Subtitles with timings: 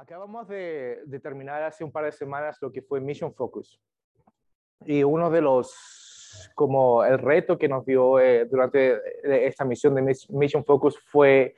[0.00, 3.78] Acabamos de, de, terminar hace un par de semanas lo que fue Mission Focus.
[4.86, 9.94] Y uno de los, como el reto que nos dio eh, durante eh, esta misión
[9.94, 11.54] de Mission Focus fue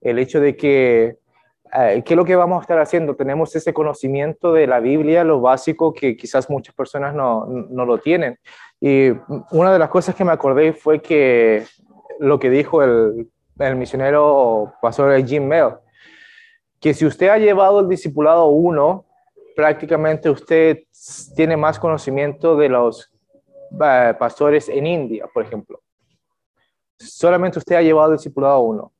[0.00, 1.18] el hecho de que,
[1.72, 3.14] eh, ¿qué es lo que vamos a estar haciendo?
[3.14, 7.98] Tenemos ese conocimiento de la Biblia, lo básico que quizás muchas personas no, no lo
[7.98, 8.40] tienen.
[8.80, 9.10] Y
[9.52, 11.64] una de las cosas que me acordé fue que
[12.18, 13.30] lo que dijo el,
[13.60, 15.74] el misionero pastor Jim Mel
[16.84, 19.06] que si usted ha llevado el discipulado 1,
[19.56, 20.80] prácticamente usted
[21.34, 23.10] tiene más conocimiento de los
[23.70, 25.80] uh, pastores en India, por ejemplo.
[26.98, 28.92] Solamente usted ha llevado el discipulado 1.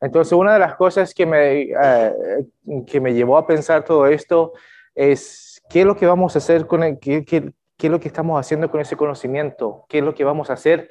[0.00, 4.54] Entonces, una de las cosas que me, uh, que me llevó a pensar todo esto
[4.94, 8.00] es qué es lo que vamos a hacer con el, qué, qué, qué es lo
[8.00, 10.88] que estamos haciendo con ese conocimiento, qué es lo que vamos a hacer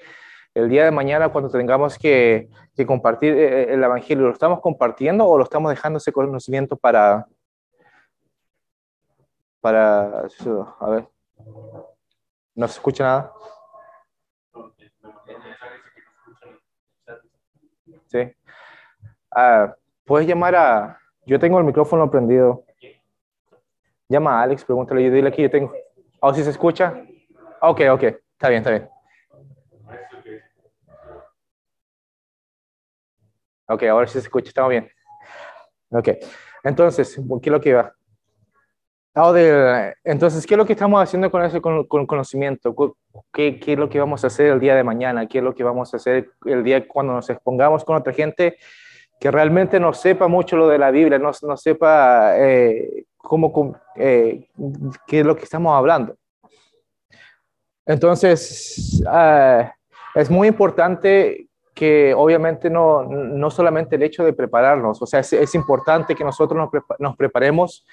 [0.53, 2.49] el día de mañana cuando tengamos que,
[2.85, 7.25] compartir eh, eh, el Evangelio, ¿lo estamos compartiendo o lo estamos dejando ese conocimiento para...
[9.61, 10.27] para...
[10.79, 11.07] A ver.
[12.55, 13.33] ¿No se escucha nada?
[18.07, 18.31] Sí.
[19.31, 20.99] Ah, Puedes llamar a...
[21.25, 22.65] Yo tengo el micrófono prendido.
[24.09, 25.73] Llama a Alex, pregúntale, yo dile aquí, yo tengo...
[26.19, 27.01] ¿Oh, si se escucha?
[27.61, 28.92] Ok, ok, está bien, está bien.
[33.67, 34.89] Ok, ahora sí se escucha, estamos bien.
[35.89, 36.09] Ok,
[36.63, 37.93] entonces, ¿qué es lo que va?
[39.15, 39.33] Oh,
[40.03, 42.75] entonces, ¿qué es lo que estamos haciendo con ese con, conocimiento?
[43.31, 45.27] ¿Qué, ¿Qué, es lo que vamos a hacer el día de mañana?
[45.27, 48.57] ¿Qué es lo que vamos a hacer el día cuando nos expongamos con otra gente
[49.19, 54.49] que realmente no sepa mucho lo de la Biblia, no, no sepa eh, cómo, eh,
[55.05, 56.17] qué es lo que estamos hablando?
[57.85, 59.63] Entonces, uh,
[60.15, 65.33] es muy importante que obviamente no, no solamente el hecho de prepararnos, o sea, es,
[65.33, 67.85] es importante que nosotros nos, preparemos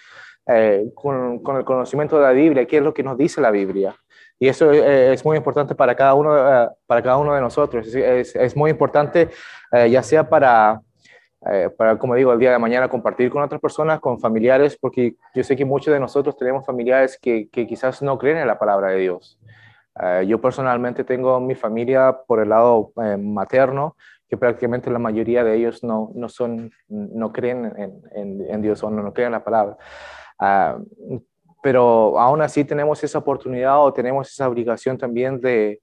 [0.46, 3.50] eh, con, con, el conocimiento de la Biblia, qué es lo que nos dice la
[3.50, 3.94] Biblia.
[4.38, 7.86] Y eso eh, es muy importante para cada uno, eh, para cada uno de nosotros.
[7.86, 9.28] Es, es, muy importante,
[9.72, 10.80] ya sea para,
[11.76, 15.44] para, como digo, el día de mañana compartir con otras personas, con familiares, porque yo
[15.44, 18.98] sé que muchos de nosotros tenemos familiares que quizás no creen en la palabra de
[18.98, 19.39] Dios.
[20.00, 23.96] Uh, yo personalmente tengo mi familia por el lado eh, materno,
[24.28, 28.82] que prácticamente la mayoría de ellos no, no, son, no creen en, en, en Dios
[28.82, 29.76] o no, no, creen en la palabra.
[30.40, 31.20] Uh,
[31.62, 35.82] pero aún así tenemos esa oportunidad o tenemos esa obligación también de,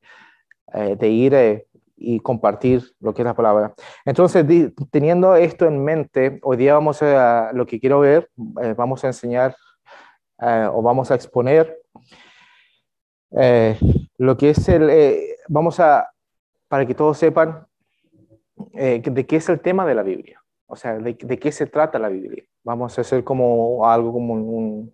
[0.73, 3.75] eh, de ir eh, y compartir lo que es la palabra.
[4.03, 4.43] Entonces,
[4.89, 9.55] teniendo esto en mente, hoy día vamos a, lo que quiero ver, vamos a enseñar
[10.39, 11.75] o vamos a exponer
[13.31, 13.77] eh,
[14.17, 16.11] lo que es el, eh, vamos a,
[16.67, 17.67] para que todos sepan,
[18.73, 21.99] eh, de qué es el tema de la Biblia, o sea, de, qué se trata
[21.99, 22.43] la Biblia.
[22.63, 24.93] Vamos a hacer como algo como un,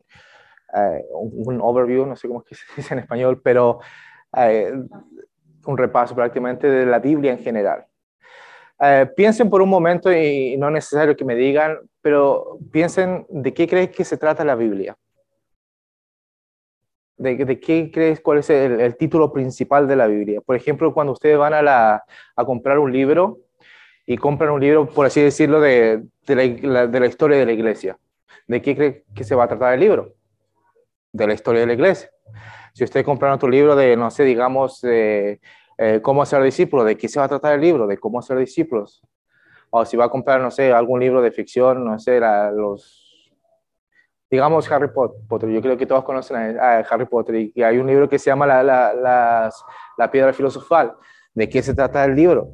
[1.13, 3.79] un, un overview, no sé cómo se dice en español, pero
[5.66, 7.85] un repaso prácticamente de la Biblia en general.
[9.16, 13.67] piensen por un momento, y no es necesario que me digan, pero piensen de qué
[13.67, 14.97] creen que se trata la Biblia.
[17.18, 18.19] ¿De, qué crees?
[18.19, 20.41] ¿Cuál es el, título principal de la Biblia?
[20.41, 22.03] Por ejemplo, cuando ustedes van a,
[22.35, 23.40] a comprar un libro
[24.06, 27.52] y compran un libro, por así decirlo, de, de, la, de la historia de la
[27.52, 27.97] iglesia,
[28.47, 30.13] ¿de qué cree que se va a tratar el libro?
[31.12, 32.09] De la historia de la iglesia.
[32.73, 35.40] Si usted compra otro libro de, no sé, digamos, eh,
[36.02, 37.88] cómo ser discípulo, ¿de qué se va a tratar el libro?
[37.88, 39.02] De cómo ser discípulos.
[39.69, 43.03] O si va a comprar, no sé, algún libro de ficción, no sé, los
[44.34, 48.10] digamos Harry Potter, yo creo que todos conocen a, Harry Potter y, hay un libro
[48.10, 49.52] que se llama la, la,
[49.96, 50.96] la, piedra filosofal.
[51.36, 52.50] ¿De qué se trata el libro?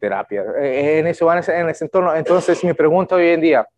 [0.00, 0.42] Terapia.
[0.58, 2.14] Eh, en eso van en ese entorno.
[2.14, 3.68] Entonces mi pregunta hoy en día,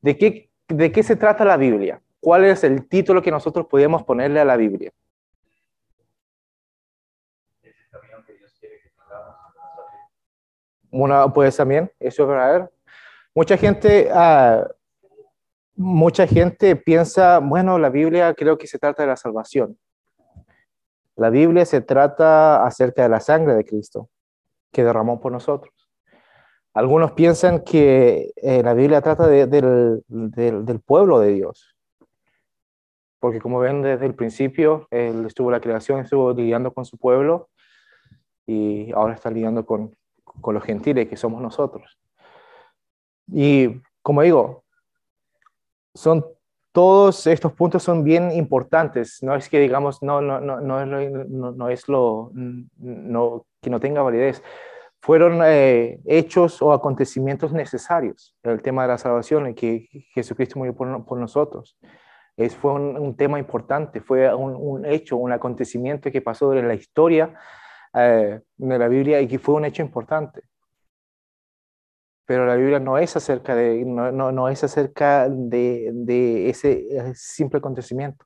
[0.00, 2.02] ¿de qué, ¿de qué se trata la Biblia?
[2.18, 4.90] ¿Cuál es el título que nosotros podemos ponerle a la Biblia?
[10.90, 12.72] Una, pues también, eso es verdadero.
[13.36, 14.64] Mucha gente uh,
[15.80, 19.78] mucha gente piensa, bueno, la Biblia creo que se trata de la salvación.
[21.16, 24.10] La Biblia se trata acerca de la sangre de Cristo
[24.72, 25.72] que derramó por nosotros.
[26.74, 31.74] Algunos piensan que eh, la Biblia trata de, del, del, del, pueblo de Dios.
[33.18, 37.48] Porque como ven desde el principio, Él estuvo la creación, estuvo lidiando con su pueblo
[38.46, 41.98] y ahora está lidiando con, con los gentiles que somos nosotros.
[43.26, 44.64] Y como digo,
[45.94, 46.24] son
[46.72, 49.18] todos estos puntos son bien importantes.
[49.22, 53.80] No es que digamos, no, no, no, no, no, no es lo no, que no
[53.80, 54.42] tenga validez,
[55.00, 58.36] fueron eh, hechos o acontecimientos necesarios.
[58.42, 61.76] El tema de la salvación y que Jesucristo murió por, nosotros.
[62.36, 67.34] Es, fue un, tema importante, fue un, hecho, un acontecimiento que pasó en la historia
[67.94, 70.42] eh, de la Biblia y que fue un hecho importante.
[72.30, 77.12] Pero la Biblia no es acerca de, no, no, no es acerca de, de ese
[77.16, 78.24] simple acontecimiento.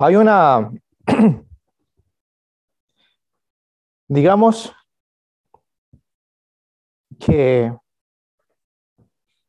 [0.00, 0.72] Hay una,
[4.08, 4.74] digamos
[7.20, 7.72] que,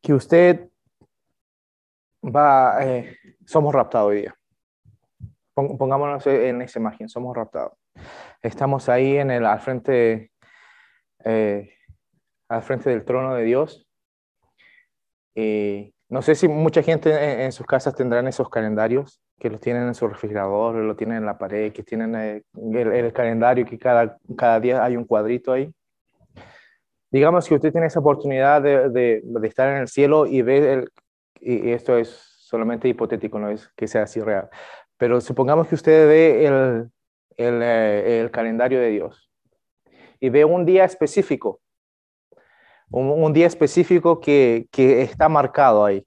[0.04, 0.70] que usted
[2.24, 4.36] va, eh, somos raptados hoy día.
[5.56, 7.74] Pongámonos en esa imagen, somos raptados.
[8.42, 10.32] Estamos ahí en el, al, frente,
[11.24, 11.74] eh,
[12.50, 13.88] al frente del trono de Dios.
[15.36, 19.88] Y no sé si mucha gente en, sus casas tendrán esos calendarios que los tienen
[19.88, 22.44] en su refrigerador, lo tienen en la pared, que tienen eh,
[22.74, 25.72] el, calendario, que cada, cada día hay un cuadrito ahí.
[27.12, 30.90] Digamos que usted tiene esa oportunidad de, de, estar en el cielo y ver, el,
[31.40, 34.50] y esto es solamente hipotético, no es que sea así real,
[34.98, 36.90] pero supongamos que usted ve el,
[37.38, 39.32] el, eh, el calendario de Dios
[40.20, 41.62] y ve un día específico
[42.92, 46.06] un, día específico que, que, está marcado ahí,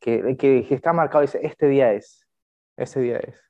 [0.00, 2.26] que, que, está marcado, dice, este día es,
[2.76, 3.40] este día es.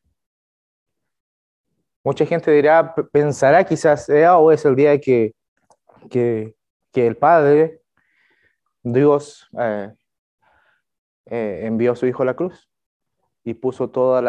[2.04, 5.34] Mucha gente dirá, pensará quizás sea o es el día que,
[6.10, 6.54] que,
[6.92, 7.80] que el Padre,
[8.82, 9.90] Dios, eh,
[11.26, 12.70] eh, envió a su Hijo a la cruz
[13.42, 14.20] y puso toda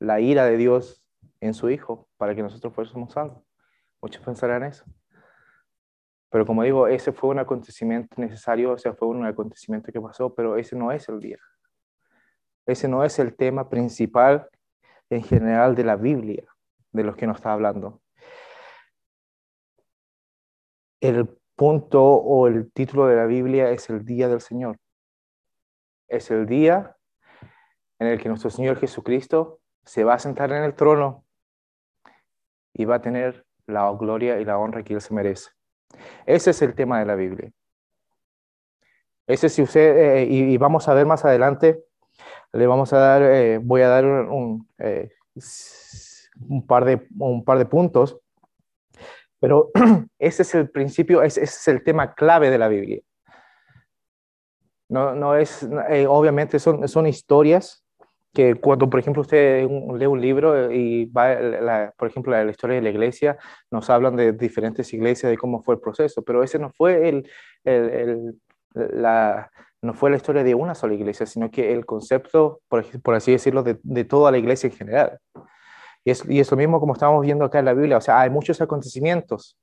[0.00, 1.03] la ira de Dios
[1.46, 3.42] en su Hijo para que nosotros fuésemos salvos.
[4.00, 4.84] Muchos pensarán eso.
[6.30, 10.34] Pero como digo, ese fue un acontecimiento necesario, o sea, fue un acontecimiento que pasó,
[10.34, 11.38] pero ese no es el día.
[12.66, 14.48] Ese no es el tema principal
[15.10, 16.44] en general de la Biblia,
[16.92, 18.00] de los que nos está hablando.
[21.00, 24.78] El punto o el título de la Biblia es el día del Señor.
[26.08, 26.96] Es el día
[27.98, 31.23] en el que nuestro Señor Jesucristo se va a sentar en el trono
[32.74, 35.50] y va a tener la gloria y la honra que Él se merece.
[36.26, 37.50] Ese es el tema de la Biblia.
[39.26, 41.82] Ese si usted, eh, y, vamos a ver más adelante,
[42.52, 45.10] le vamos a dar, eh, voy a dar un, eh,
[46.66, 48.18] par de, un par de puntos,
[49.40, 49.70] pero
[50.18, 53.00] ese es el principio, ese, es el tema clave de la Biblia.
[54.90, 55.66] No, no es,
[56.06, 57.83] obviamente son, son historias
[58.34, 62.82] que cuando, por ejemplo, usted lee un libro y va, por ejemplo, la, historia de
[62.82, 63.38] la iglesia,
[63.70, 67.30] nos hablan de diferentes iglesias, de cómo fue el proceso, pero ese no fue, el,
[67.62, 68.34] el,
[68.74, 69.50] la,
[69.80, 73.30] no fue la historia de una sola iglesia, sino que el concepto, por, por así
[73.30, 75.18] decirlo, de, de, toda la iglesia en general.
[76.04, 78.20] Y es, y es lo mismo como estamos viendo acá en la Biblia, o sea,
[78.20, 79.56] hay muchos acontecimientos,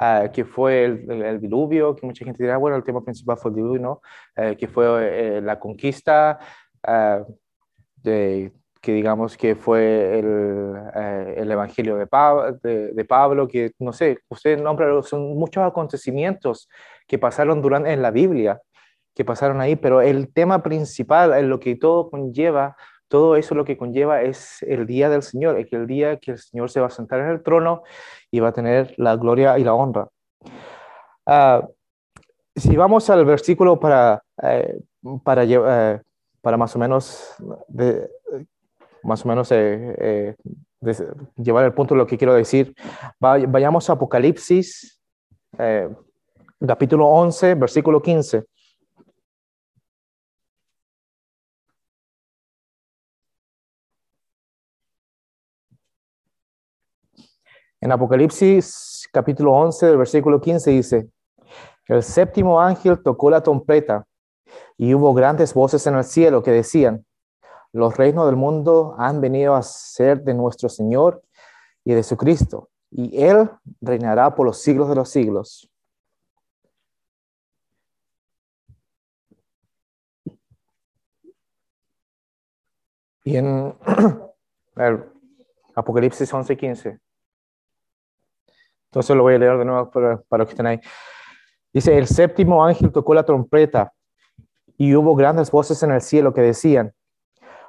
[0.00, 3.50] Uh, que fue el, el, diluvio, que mucha gente dirá, bueno, el tema principal fue
[3.50, 4.00] el diluvio, ¿no?
[4.36, 6.38] Uh, que fue uh, la conquista,
[8.02, 14.18] de, que digamos que fue el, eh, el Evangelio de, de, Pablo, que no sé,
[14.28, 16.68] usted nombra, son muchos acontecimientos
[17.06, 18.60] que pasaron durante, en la Biblia,
[19.14, 22.76] que pasaron ahí, pero el tema principal, en lo que todo conlleva,
[23.08, 26.70] todo eso lo que conlleva es el día del Señor, el día que el Señor
[26.70, 27.82] se va a sentar en el trono
[28.30, 30.08] y va a tener la gloria y la honra.
[31.26, 31.66] Uh,
[32.54, 34.78] si vamos al versículo para, eh,
[35.24, 36.00] para, eh,
[36.40, 37.34] para más o menos,
[39.02, 40.36] más o menos eh, eh,
[41.36, 42.74] llevar el punto de lo que quiero decir.
[43.18, 45.00] vayamos a Apocalipsis,
[45.58, 45.88] eh,
[46.66, 48.44] capítulo 11, versículo 15.
[57.80, 61.08] En Apocalipsis capítulo 11, versículo 15 dice,
[61.86, 64.07] el séptimo ángel tocó la trompeta
[64.76, 67.04] y hubo grandes voces en el cielo que decían,
[67.72, 71.22] los reinos del mundo han venido a ser de nuestro Señor
[71.84, 73.50] y de su Cristo, y Él
[73.80, 75.70] reinará por los siglos de los siglos.
[83.24, 83.74] Y en
[85.74, 86.98] Apocalipsis 11:15.
[88.86, 90.80] Entonces lo voy a leer de nuevo para, para que estén ahí.
[91.72, 93.92] Dice, el séptimo ángel tocó la trompeta
[94.78, 96.94] y hubo grandes voces en el cielo que decían,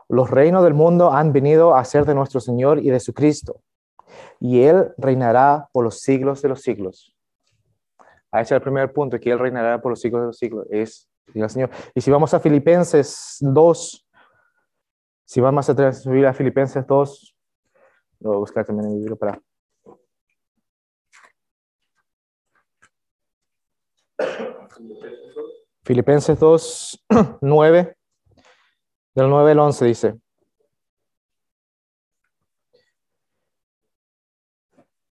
[0.08, 3.62] los reinos del mundo han venido a ser de nuestro Señor y de su Cristo,
[4.40, 7.16] y Él reinará por los siglos de los siglos.
[8.32, 11.10] Ahí es el primer punto, que Él reinará por los siglos de los siglos, es
[11.34, 11.72] el Señor.
[11.96, 14.08] Y si vamos a Filipenses 2,
[15.26, 17.36] si vamos a subir a Filipenses 2,
[18.20, 19.40] lo voy a buscar también en el libro para
[25.90, 27.06] Filipenses 2,
[27.42, 27.96] 9,
[29.16, 30.20] del 9 al 11 dice.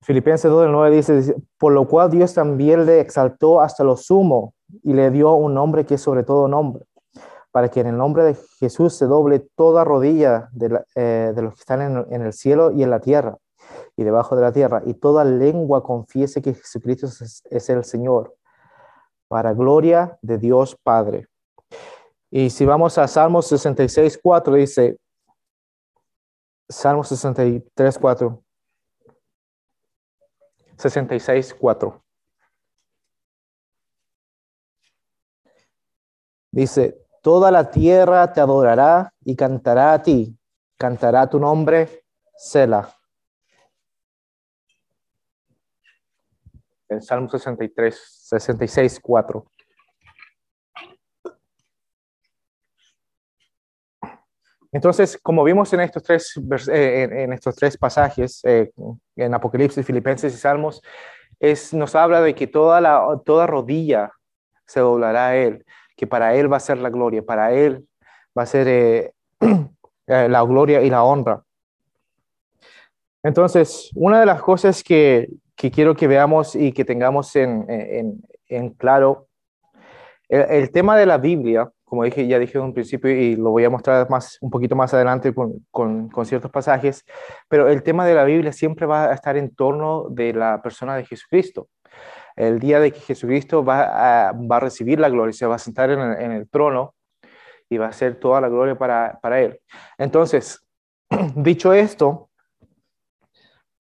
[0.02, 4.52] Filipenses 2, del 9 dice, por lo cual Dios también le exaltó hasta lo sumo
[4.83, 6.85] y le dio un nombre que es sobre todo nombre,
[7.52, 11.61] para que en el nombre de Jesús se doble toda rodilla de, eh, los que
[11.61, 13.38] están en, el cielo y en la tierra
[13.97, 18.35] y debajo de la tierra, y toda lengua confiese que Jesucristo es, el Señor,
[19.28, 21.28] para gloria de Dios Padre.
[22.30, 24.99] Y si vamos a Salmos 66, 4, dice,
[26.68, 28.42] Salmos 63, 4.
[30.76, 32.04] 66, 4.
[36.50, 40.38] Dice, toda la tierra te adorará y cantará a ti,
[40.78, 42.04] cantará tu nombre,
[42.37, 42.95] Sela.
[46.88, 49.47] En Salmo 63, 66, 4.
[54.73, 56.35] Entonces, como vimos en estos tres,
[56.71, 58.71] eh, en estos tres pasajes, eh,
[59.16, 60.83] en Apocalipsis, Filipenses y Salmos,
[61.40, 64.12] es, nos habla de que toda, la, toda rodilla
[64.66, 65.64] se doblará a Él
[65.97, 67.87] que para Él va a ser la gloria, para Él
[68.37, 69.12] va a ser eh,
[70.06, 71.42] la gloria y la honra.
[73.23, 78.23] Entonces, una de las cosas que, quiero que veamos y que tengamos en,
[78.77, 79.29] claro,
[80.29, 83.65] el, tema de la Biblia, como dije, ya dije en un principio y lo voy
[83.65, 87.05] a mostrar más, un poquito más adelante con, ciertos pasajes,
[87.49, 90.97] pero el tema de la Biblia siempre va a estar en torno de la persona
[90.97, 91.69] de Jesucristo
[92.37, 95.59] el día de que Jesucristo va a, va a recibir la gloria, se va a
[95.59, 96.95] sentar en el, trono
[97.69, 99.59] y va a ser toda la gloria para, para Él.
[99.97, 100.65] Entonces,
[101.35, 102.31] dicho esto,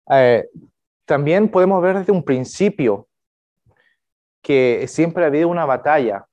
[0.10, 0.48] eh,
[1.06, 3.08] también podemos ver desde un principio
[4.42, 6.26] que siempre ha habido una batalla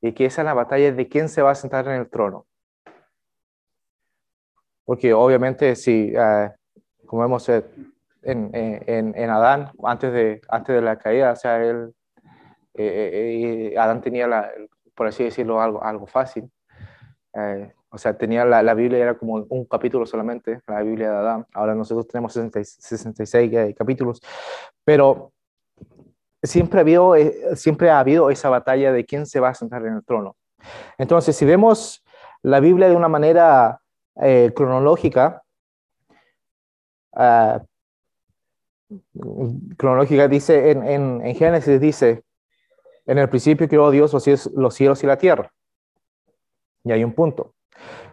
[0.00, 2.46] y que esa es la batalla de quién se va a sentar en el trono.
[4.84, 6.50] Porque obviamente si, eh,
[7.06, 7.48] como hemos
[8.22, 11.32] en, en, en, Adán antes de, antes de la caída.
[11.32, 11.94] O sea, él,
[12.74, 14.50] eh, eh, Adán tenía, la,
[14.94, 16.50] por así decirlo, algo, algo fácil.
[17.34, 21.16] Eh, o sea, tenía la, la, Biblia era como un capítulo solamente, la Biblia de
[21.16, 21.46] Adán.
[21.54, 24.20] Ahora nosotros tenemos 66 capítulos,
[24.84, 25.32] pero
[26.42, 27.14] siempre ha, habido,
[27.54, 30.36] siempre ha habido esa batalla de quién se va a sentar en el trono.
[30.98, 32.04] Entonces, si vemos
[32.42, 33.80] la Biblia de una manera
[34.54, 35.42] cronológica,
[37.12, 37.58] uh,
[39.76, 42.24] cronológica dice, en, en, Génesis dice,
[43.06, 44.12] en el principio creó Dios
[44.54, 45.52] los cielos, y la tierra.
[46.84, 47.54] Y hay un punto.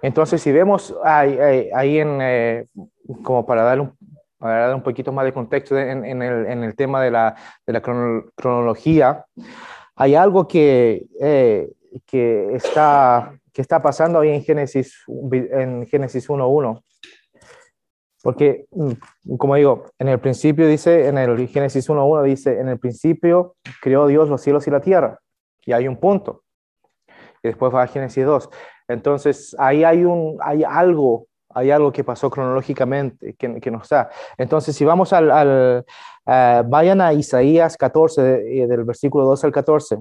[0.01, 1.38] Entonces, si vemos ahí,
[1.74, 2.67] ahí, en, eh,
[3.24, 3.98] como para dar, un,
[4.38, 7.36] para dar un poquito más de contexto en, en, el, en el, tema de la,
[7.65, 9.25] de la cronología,
[9.95, 11.72] hay algo que, eh,
[12.05, 16.81] que, está, que está pasando ahí en Génesis, en Génesis 1.1.
[18.22, 22.79] Porque, mm, como digo, en el principio dice, en el Génesis 1.1 dice, en el
[22.79, 25.19] principio creó Dios los cielos y la tierra.
[25.63, 26.44] Y hay un punto.
[27.45, 28.49] Y después va a Génesis 2.
[28.87, 34.09] Entonces, ahí hay, un, hay algo, hay algo que pasó cronológicamente que, que nos da.
[34.37, 35.85] Entonces, si vamos al, al
[36.25, 39.97] vayan a Isaías 14, eh, del versículo 2 al 14.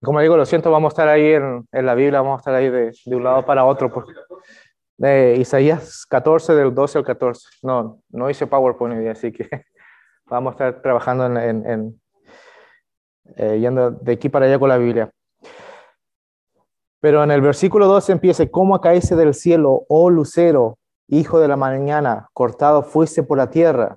[0.00, 2.54] Como digo, lo siento, vamos a estar ahí en, en la Biblia, vamos a estar
[2.54, 3.92] ahí de, de un lado para otro.
[3.92, 4.06] Pues.
[4.96, 7.48] De Isaías 14, del 12 al 14.
[7.62, 9.48] No, no hice PowerPoint hoy, así que
[10.26, 12.00] vamos a estar trabajando en, en, en
[13.36, 15.10] eh, yendo de aquí para allá con la Biblia.
[17.00, 21.56] Pero en el versículo 12 empieza, ¿cómo caíse del cielo, oh lucero, hijo de la
[21.56, 23.96] mañana, cortado fuiste por la tierra?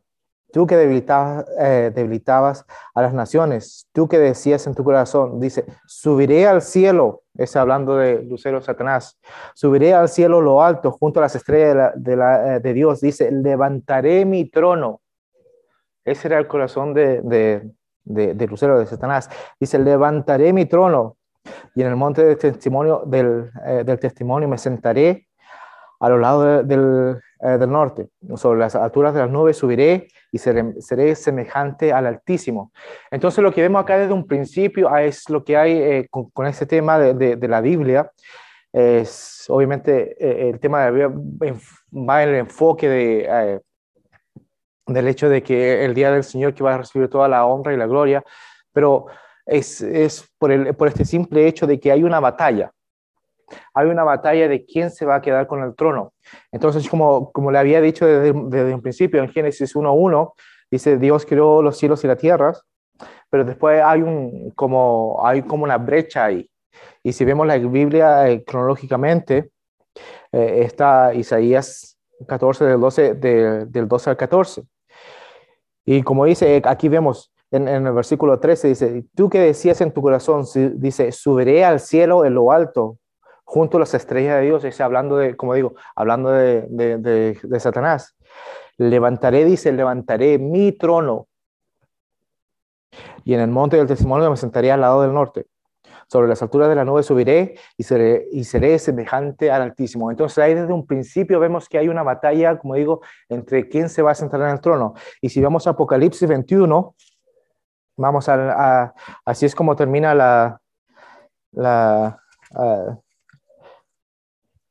[0.51, 5.65] Tú que debilitabas, eh, debilitabas, a las naciones, tú que decías en tu corazón, dice,
[5.87, 9.17] subiré al cielo, es hablando de Lucero Satanás,
[9.55, 14.49] subiré al cielo lo alto junto a las estrellas de, eh, Dios, dice, levantaré mi
[14.49, 15.01] trono.
[16.03, 17.71] Ese era el corazón de,
[18.05, 19.29] Lucero de Satanás.
[19.59, 21.17] Dice, levantaré mi trono
[21.75, 25.27] y en el monte del testimonio, del, eh, del testimonio me sentaré
[25.99, 31.15] a los lados del, del norte, sobre las alturas de las nubes subiré y seré,
[31.15, 32.71] semejante al Altísimo.
[33.11, 36.29] Entonces lo que vemos acá desde un principio ah, es lo que hay eh, con,
[36.31, 38.11] con, este tema de, de, la Biblia.
[38.71, 43.59] Es obviamente eh, el tema de la Biblia va en el enfoque de, eh,
[44.87, 47.73] del hecho de que el día del Señor que va a recibir toda la honra
[47.73, 48.23] y la gloria,
[48.73, 49.07] pero
[49.45, 52.71] es, es por, el, por este simple hecho de que hay una batalla
[53.73, 56.13] hay una batalla de quién se va a quedar con el trono.
[56.51, 60.33] Entonces, como, como le había dicho desde, desde un principio en Génesis 1.1,
[60.69, 62.63] dice, Dios creó los cielos y las tierras,
[63.29, 66.49] pero después hay, un, como, hay como una brecha ahí.
[67.03, 69.51] Y si vemos la Biblia eh, cronológicamente,
[70.31, 71.90] eh, está Isaías
[72.27, 74.63] 14 del 12, del 12 al 14.
[75.85, 79.91] Y como dice, aquí vemos en, en, el versículo 13, dice, tú que decías en
[79.91, 82.97] tu corazón, dice, subiré al cielo en lo alto,
[83.43, 87.59] junto a las estrellas de Dios, dice, hablando de, como digo, hablando de, de, de
[87.59, 88.15] Satanás.
[88.77, 91.27] Levantaré, dice, levantaré mi trono.
[93.23, 95.47] Y en el monte del testimonio me sentaré al lado del norte.
[96.11, 100.11] Sobre las alturas de la nube subiré y seré, semejante al Altísimo.
[100.11, 102.99] Entonces ahí desde un principio vemos que hay una batalla, como digo,
[103.29, 104.93] entre quién se va a sentar en el trono.
[105.21, 106.95] Y si vamos a Apocalipsis 21,
[107.95, 110.59] vamos a, así es como termina la,
[111.51, 112.21] la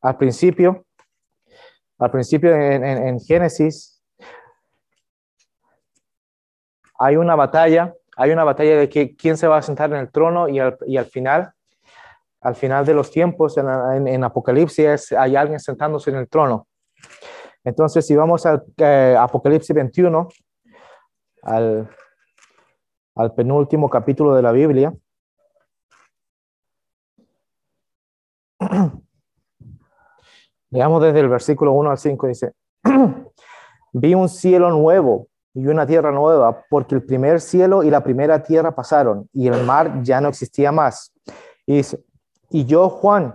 [0.02, 0.84] al principio,
[1.98, 4.04] al principio en, en Génesis,
[6.98, 10.10] hay una batalla hay una batalla de que, quién se va a sentar en el
[10.10, 11.52] trono y al, final,
[12.42, 16.66] al final de los tiempos, en, en, Apocalipsis, hay alguien sentándose en el trono.
[17.64, 20.28] Entonces, si vamos al eh, Apocalipsis 21,
[21.44, 21.88] al,
[23.14, 24.92] al penúltimo capítulo de la Biblia,
[30.72, 32.52] Leamos desde el versículo 1 al 5, dice,
[33.92, 38.42] vi un cielo nuevo y una tierra nueva, porque el primer cielo y la primera
[38.42, 41.12] tierra pasaron y el mar ya no existía más.
[41.66, 41.82] Y,
[42.50, 43.34] y yo, Juan,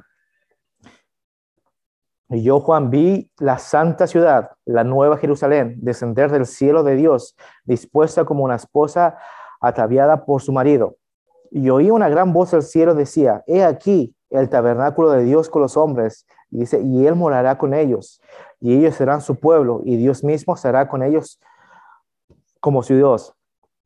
[2.29, 7.36] y yo, Juan, vi la santa ciudad, la nueva Jerusalén, descender del cielo de Dios,
[7.65, 9.17] dispuesta como una esposa
[9.62, 10.98] ataviada por su marido.
[11.51, 15.62] Y oí una gran voz del cielo decía, he aquí el tabernáculo de Dios con
[15.62, 18.22] los hombres, y dice, y él morará con ellos,
[18.60, 21.39] y ellos serán su pueblo, y Dios mismo será con ellos
[22.65, 23.31] como su Dios.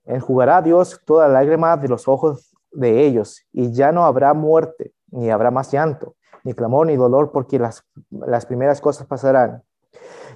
[0.06, 5.30] Enjugará Dios toda lágrima de los ojos de ellos, y ya no habrá muerte, ni
[5.30, 9.64] habrá más llanto, ni clamor, ni dolor, porque las, las primeras cosas pasarán.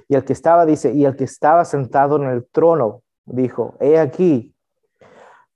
[0.10, 3.98] Y el que estaba, dice, y el que estaba sentado en el trono, dijo, he
[3.98, 4.54] aquí,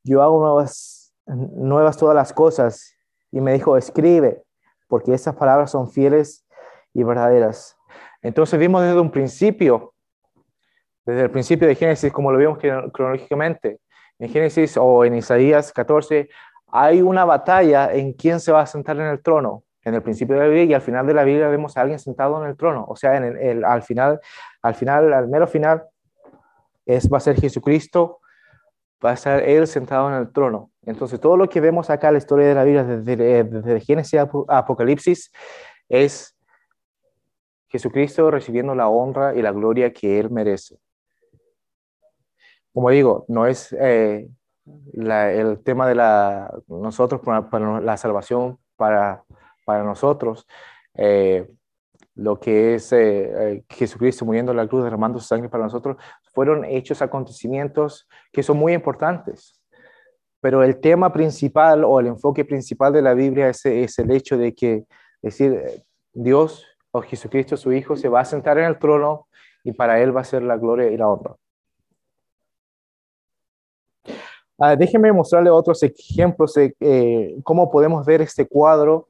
[0.05, 2.93] yo hago nuevas, nuevas todas las cosas.
[3.33, 4.45] Y me dijo, escribe,
[4.87, 6.47] porque esas palabras son fieles
[6.93, 7.75] y verdaderas.
[8.21, 9.93] Entonces vimos desde un principio
[11.07, 12.59] desde el principio de Génesis, como lo vimos
[12.91, 13.79] cronológicamente,
[14.19, 16.27] en Génesis o en Isaías 14,
[16.67, 19.63] hay una batalla en quién se va a sentar en el trono.
[19.85, 21.97] En el principio de la Biblia y al final de la Biblia vemos a alguien
[21.97, 22.85] sentado en el trono.
[22.89, 24.19] O sea, en el, al final,
[24.61, 25.85] al final, al mero final,
[26.85, 28.19] es, va a ser Jesucristo,
[29.03, 30.71] va a estar Él sentado en el trono.
[30.85, 34.19] Entonces, todo lo que vemos acá en la historia de la Biblia, desde, desde Génesis
[34.19, 35.31] a Apocalipsis,
[35.87, 36.37] es
[37.69, 40.77] Jesucristo recibiendo la honra y la gloria que Él merece
[42.77, 44.29] como digo, no es eh,
[44.93, 49.23] el tema de la, nosotros, para, la salvación para,
[49.65, 50.45] para nosotros,
[50.93, 51.49] eh,
[52.13, 55.97] lo que es eh, Jesucristo muriendo en la cruz, derramando su sangre para nosotros,
[56.35, 59.59] fueron hechos acontecimientos que son muy importantes.
[60.39, 64.37] Pero el tema principal o el enfoque principal de la Biblia es, es el hecho
[64.37, 64.85] de que,
[65.23, 69.27] es decir, Dios o Jesucristo, su Hijo, se va a sentar en el trono
[69.63, 71.37] y para Él va a ser la gloria y la honra.
[74.59, 79.07] Uh, déjenme mostrarle otros ejemplos de eh, cómo podemos ver este cuadro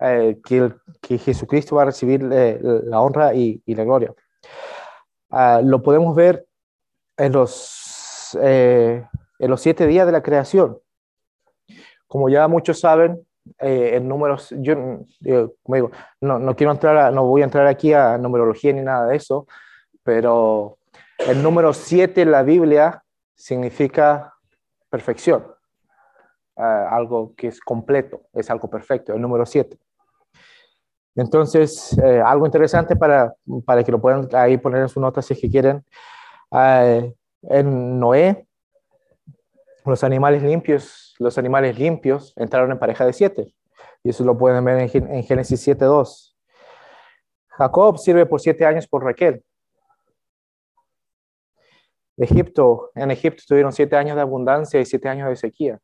[0.00, 4.12] eh, que, que, Jesucristo va a recibir eh, la honra y, y la gloria.
[5.30, 6.46] Uh, lo podemos ver
[7.16, 9.06] en los, en
[9.38, 10.78] los siete días de la creación.
[12.08, 13.24] Como ya muchos saben,
[13.58, 14.74] en números, yo
[15.62, 19.06] como digo, no, no, quiero entrar, no voy a entrar aquí a numerología ni nada
[19.06, 19.46] de eso,
[20.02, 20.78] pero
[21.18, 23.02] el número siete en la Biblia
[23.34, 24.37] significa
[24.90, 25.44] perfección.
[26.56, 29.78] Uh, algo que es completo, es algo perfecto, el número 7.
[31.14, 35.34] Entonces, eh, algo interesante para, para que lo puedan ahí poner en su nota si
[35.34, 35.84] es que quieren.
[36.50, 38.46] Uh, en Noé,
[39.84, 43.54] los animales limpios, los animales limpios entraron en pareja de siete.
[44.02, 46.34] Y eso lo pueden ver en, en Génesis 7.2.
[47.50, 49.42] Jacob sirve por siete años por Raquel.
[52.18, 55.80] Egipto, en Egipto tuvieron siete años de abundancia y siete años de sequía.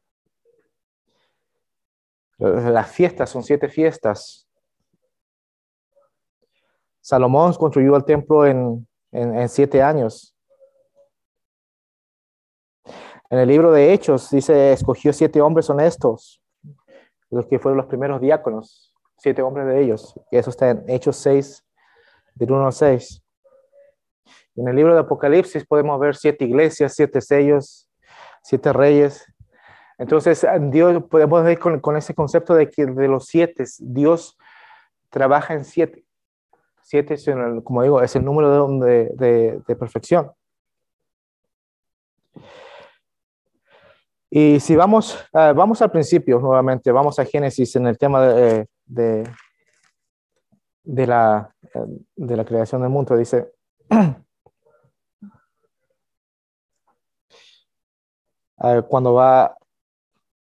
[2.39, 4.49] Las fiestas son siete fiestas.
[7.01, 10.35] Salomón construyó el templo en, en, siete años.
[13.31, 16.43] En el libro de Hechos dice, escogió siete hombres honestos,
[17.31, 20.19] los que fueron los primeros diáconos, siete hombres de ellos.
[20.31, 21.65] Eso está en Hechos 6,
[22.35, 23.24] del 1 al 6.
[24.57, 27.89] En el libro de Apocalipsis podemos ver siete iglesias, siete sellos,
[28.43, 29.27] siete reyes.
[29.99, 34.37] Entonces, Dios, podemos ver con, ese concepto de que de los siete, Dios
[35.11, 36.05] trabaja en siete.
[36.83, 37.17] Siete,
[37.65, 40.31] como digo, es el número de, de, perfección.
[44.31, 48.67] Y si vamos, ah, vamos al principio nuevamente, vamos a Génesis en el tema de,
[48.85, 49.31] de,
[50.83, 51.55] de, la,
[52.17, 53.53] de la creación del mundo, dice,
[58.89, 59.57] cuando va,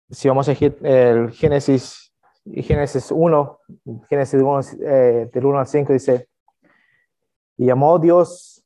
[0.09, 2.13] si vamos a el Génesis,
[2.45, 3.59] Génesis 1,
[4.09, 6.27] Génesis 1, eh, del 1 al 5 dice,
[7.57, 8.63] y llamó Dios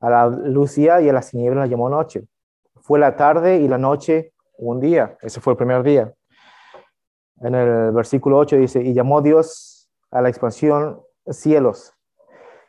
[0.00, 2.26] a la luz y a la tinieblas la llamó noche.
[2.82, 5.16] Fue la tarde y la noche un día.
[5.22, 6.12] Ese fue el primer día.
[7.40, 11.94] En el versículo 8 dice, y llamó Dios a la expansión cielos.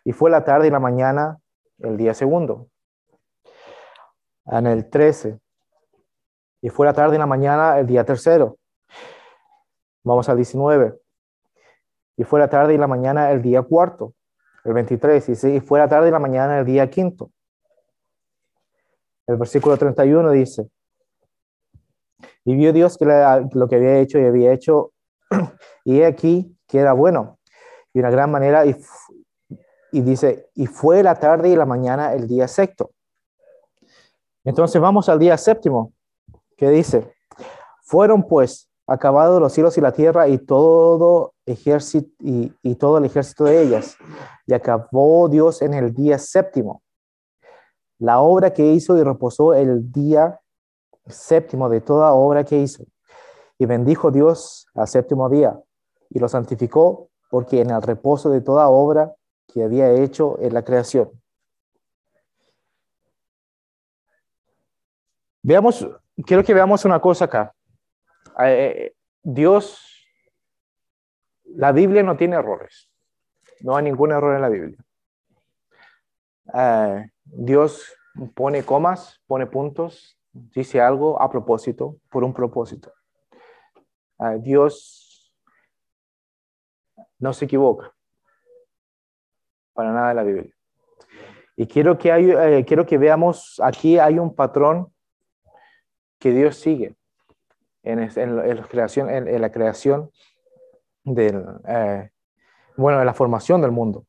[0.06, 1.40] Y fue la tarde y la mañana
[1.80, 2.70] el día segundo
[4.46, 5.40] en el 13.
[6.62, 8.58] Y fue la tarde y la mañana el día tercero.
[10.04, 11.00] Vamos al 19.
[12.18, 14.14] Y fue la tarde y la mañana el día cuarto.
[14.64, 15.46] El 23.
[15.46, 17.32] Y fue la tarde y la mañana el día quinto.
[19.28, 20.70] El versículo 31 dice,
[22.44, 24.92] y vio Dios que lo que había hecho y había hecho,
[25.84, 27.40] y aquí que era bueno,
[27.92, 28.76] y una gran manera, y,
[29.92, 32.92] y dice, y fue la tarde y la mañana el día sexto.
[34.46, 35.92] Entonces vamos al día séptimo,
[36.56, 37.12] que dice,
[37.84, 43.46] fueron pues acabados los cielos y la tierra y todo ejército y, todo el ejército
[43.46, 43.98] de ellas.
[44.46, 46.84] Y acabó Dios en el día séptimo.
[47.98, 50.40] La obra que hizo y reposó el día
[51.08, 52.84] séptimo de toda obra que hizo.
[53.58, 55.60] Y bendijo Dios al séptimo día
[56.10, 59.16] y lo santificó porque en el reposo de toda obra
[59.48, 61.10] que había hecho en la creación.
[65.48, 65.88] Veamos,
[66.26, 67.54] quiero que veamos una cosa acá.
[68.40, 69.80] Eh, Dios,
[71.44, 72.90] la Biblia no tiene errores.
[73.60, 74.84] No hay ningún error en la Biblia.
[76.52, 77.96] Eh, Dios
[78.34, 82.92] pone comas, pone puntos, dice algo a propósito, por un propósito.
[84.22, 85.32] Eh, Dios
[87.20, 87.94] no se equivoca
[89.74, 90.56] para nada en la Biblia.
[91.56, 94.95] Y quiero que, hay, quiero que veamos, aquí hay un patrón
[96.26, 96.96] que Dios sigue
[97.84, 100.10] en, en, creación, en, la creación
[101.04, 102.10] del, eh,
[102.78, 104.08] bueno, en la formación del mundo.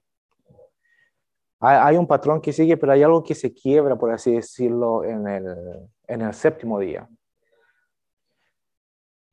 [1.61, 5.29] Hay, un patrón que sigue, pero hay algo que se quiebra, por así decirlo, en
[5.29, 7.07] el, séptimo día.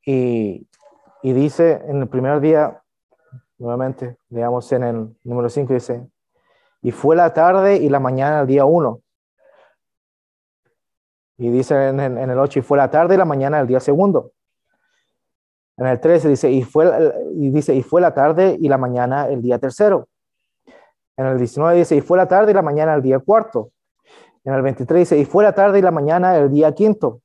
[0.04, 0.68] Y,
[1.22, 2.82] dice en el primer día,
[3.56, 6.06] nuevamente, digamos en el número 5, dice,
[6.82, 9.00] y fue la tarde y la mañana el día 1.
[11.36, 14.32] Y dice en, el 8, y fue la tarde y la mañana del día segundo.
[15.76, 16.86] En el 13 dice, y fue,
[17.34, 20.08] y dice, y fue la tarde y la mañana el día tercero.
[21.16, 23.70] En el 19 dice, y fue la tarde y la mañana el día cuarto.
[24.44, 27.20] En el 23 dice, y fue la tarde y la mañana el día quinto.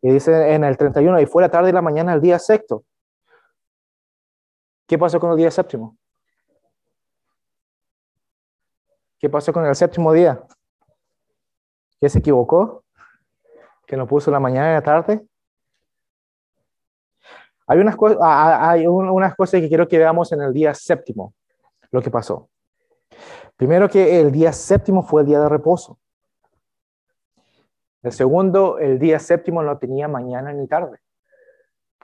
[0.00, 2.84] Y dice en el 31, y fue la tarde y la mañana el día sexto.
[4.86, 5.96] ¿Qué pasó con el día séptimo?
[9.18, 10.42] ¿Qué pasó con el séptimo día?
[12.00, 12.84] ¿Qué se equivocó?
[13.88, 15.22] Que nos puso la mañana y la tarde.
[17.66, 21.34] Hay unas, cosas, hay unas cosas que quiero que veamos en el día séptimo,
[21.90, 22.50] lo que pasó.
[23.56, 25.98] Primero que el día séptimo fue el día de reposo.
[28.02, 30.98] El segundo, el día séptimo no tenía mañana ni tarde.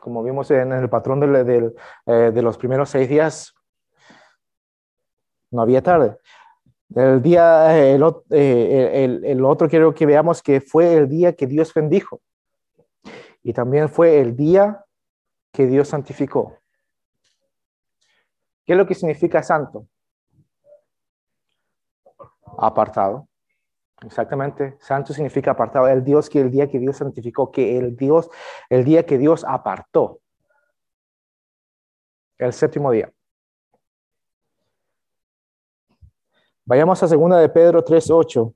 [0.00, 1.72] Como vimos en el patrón de,
[2.06, 3.54] eh, de los primeros seis días,
[5.50, 6.18] no había tarde.
[6.94, 11.74] El día, eh, el, el, otro quiero que veamos que fue el día que Dios
[11.74, 12.20] bendijo.
[13.42, 14.84] Y también fue el día
[15.52, 16.58] que Dios santificó.
[18.64, 19.86] ¿Qué es lo que significa santo?
[22.58, 23.28] Apartado.
[24.02, 24.76] Exactamente.
[24.80, 25.88] Santo significa apartado.
[25.88, 28.30] El Dios que el día que Dios santificó, que el Dios,
[28.68, 30.20] el día que Dios apartó.
[32.38, 33.12] El séptimo día.
[36.66, 38.54] Vayamos a segunda de Pedro 3.8.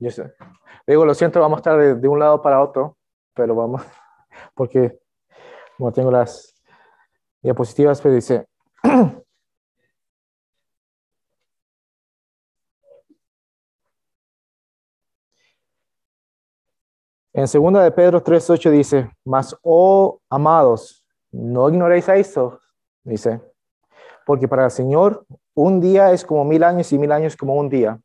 [0.00, 0.34] Yo sé.
[0.86, 2.96] Digo, lo siento, vamos a estar de, un lado para otro,
[3.32, 3.82] pero vamos,
[4.54, 4.98] porque
[5.76, 6.54] como tengo las
[7.42, 8.46] diapositivas, pero dice,
[17.36, 22.60] En segunda de Pedro 3.8 dice, mas, oh amados, no ignoréis a esto,
[23.02, 23.40] dice,
[24.26, 27.68] porque para el Señor un día es como mil años y mil años como un
[27.68, 28.00] día.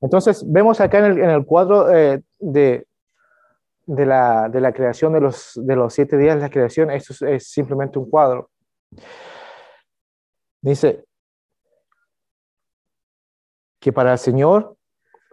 [0.00, 2.86] Entonces, vemos acá en el, cuadro eh, de,
[3.84, 7.26] de, la, de, la, creación de los, de los siete días de la creación, esto
[7.26, 8.50] es simplemente un cuadro.
[10.62, 11.04] Dice
[13.78, 14.76] que para el Señor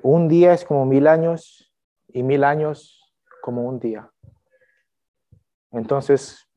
[0.01, 1.73] un día es como mil años
[2.07, 4.11] y mil años como un día.
[5.71, 6.47] Entonces,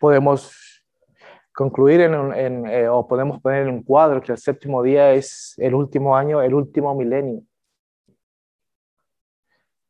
[0.00, 0.67] podemos
[1.58, 5.74] concluir en, eh, o podemos poner en un cuadro que el séptimo día es el
[5.74, 7.42] último año, el último milenio.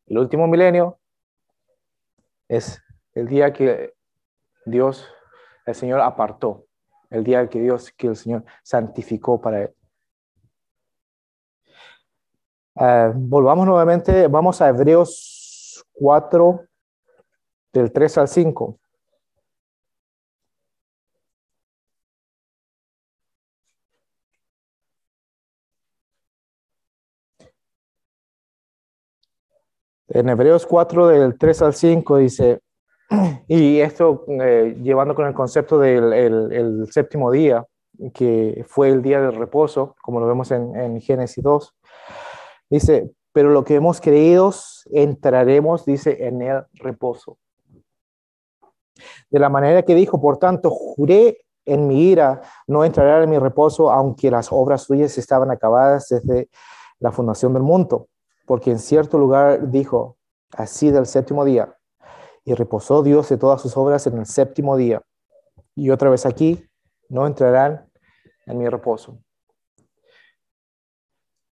[0.06, 0.98] El último milenio
[2.48, 3.92] es el día que
[4.64, 5.06] Dios,
[5.66, 6.64] el Señor apartó,
[7.10, 9.74] el día que Dios, que el Señor santificó para él.
[12.80, 16.64] Eh, volvamos nuevamente, vamos a Hebreos 4,
[17.74, 18.78] del 3 al 5.
[30.08, 32.60] En Hebreos 4, del 3 al 5 dice,
[33.48, 37.66] y esto eh, llevando con el concepto del el, séptimo día,
[38.14, 41.74] que fue el día del reposo, como lo vemos en, en Génesis 2,
[42.70, 44.52] Dice, pero lo que hemos creído,
[44.90, 47.38] entraremos, dice, en el reposo.
[49.30, 53.38] De la manera que dijo, por tanto, juré en mi ira, no entraré en mi
[53.38, 56.48] reposo, aunque las obras suyas estaban acabadas desde
[56.98, 58.08] la fundación del mundo.
[58.48, 60.16] Porque en cierto lugar dijo,
[60.52, 61.76] así del séptimo día,
[62.44, 65.02] y reposó Dios de todas sus obras en el séptimo día.
[65.74, 66.66] Y otra vez aquí,
[67.10, 67.90] no entrarán
[68.46, 69.18] en mi reposo.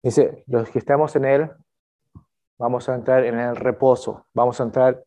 [0.03, 1.51] Dice, los que estamos en Él,
[2.59, 5.03] vamos a entrar en el reposo, vamos a entrar,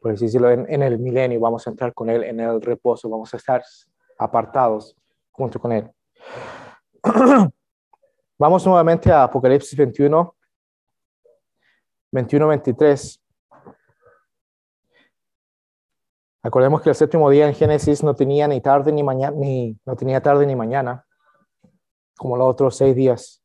[0.00, 3.34] por así decirlo, en, el milenio, vamos a entrar con Él en el reposo, vamos
[3.34, 3.62] a estar
[4.18, 4.96] apartados
[5.32, 5.90] junto con Él.
[8.40, 10.36] Vamos nuevamente a Apocalipsis 21,
[12.12, 13.20] 21, 23.
[16.44, 19.96] Acordemos que el séptimo día en Génesis no tenía ni tarde ni mañana, ni no
[19.96, 21.04] tenía tarde ni mañana
[22.16, 23.42] como los otros seis días.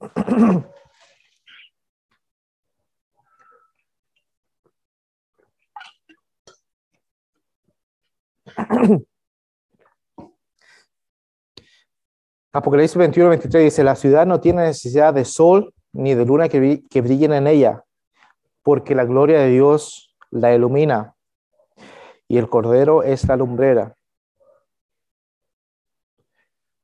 [12.52, 16.82] Apocalipsis 21, 23 dice, la ciudad no tiene necesidad de sol ni de luna que,
[16.88, 17.84] que brillen en ella,
[18.62, 21.14] porque la gloria de Dios la ilumina
[22.26, 23.94] y el cordero es la lumbrera.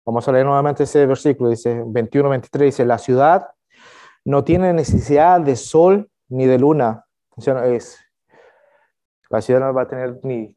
[0.07, 3.48] Vamos a leer nuevamente ese versículo, dice 21, 23, dice, la ciudad
[4.24, 7.07] no tiene necesidad de sol ni de luna.
[7.37, 7.98] es,
[9.31, 10.57] la ciudad no va a tener ni,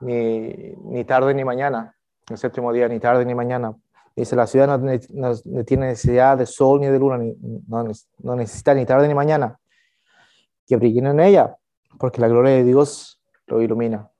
[0.00, 1.96] ni, tarde ni mañana,
[2.28, 3.74] el séptimo día, ni tarde ni mañana.
[4.14, 7.34] Dice, la ciudad no, tiene necesidad de sol ni de luna, ni,
[7.66, 7.84] no,
[8.18, 9.58] no, necesita ni tarde ni mañana.
[10.66, 11.56] Que brillen en ella,
[11.98, 14.10] porque la gloria de Dios lo ilumina.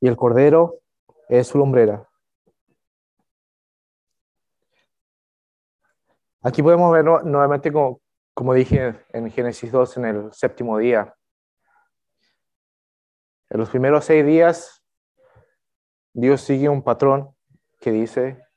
[0.00, 0.80] Y el Cordero
[1.28, 2.06] es su lumbrera.
[6.42, 8.00] Aquí podemos ver nuevamente, como,
[8.34, 11.14] como dije en Génesis 2, en el séptimo día.
[13.50, 14.84] En los primeros seis días,
[16.12, 17.34] Dios sigue un patrón
[17.80, 18.47] que dice,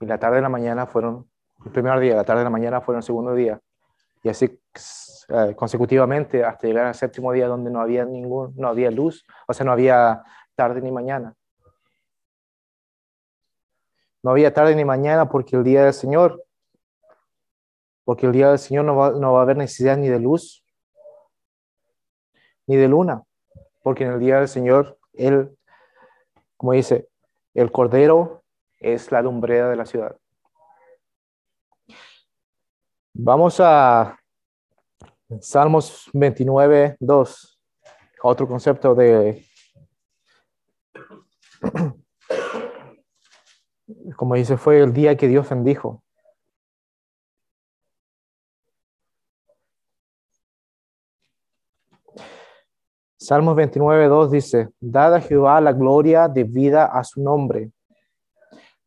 [0.00, 1.28] y la tarde y la mañana fueron,
[1.64, 3.60] el primer día, la tarde y la mañana fueron el segundo día.
[4.22, 4.60] Y así
[5.28, 9.52] eh, consecutivamente hasta llegar al séptimo día donde no había ningún, no había luz, o
[9.52, 10.22] sea, no había
[10.54, 11.34] tarde ni mañana.
[14.22, 16.42] No había tarde ni mañana porque el día del Señor
[18.08, 20.64] porque el día del Señor no va, no va a haber necesidad ni de luz,
[22.66, 23.22] ni de luna,
[23.82, 25.54] porque en el día del Señor, Él,
[26.56, 27.10] como dice,
[27.52, 28.44] el Cordero
[28.80, 30.16] es la lumbrera de la ciudad.
[33.14, 34.18] Vamos a
[35.40, 37.60] Salmos 29, 2,
[38.22, 39.44] otro concepto de,
[44.16, 46.02] como dice, fue el día que Dios bendijo.
[53.16, 57.70] Salmos 29, 2 dice, dada a Jehová la gloria de vida a su nombre.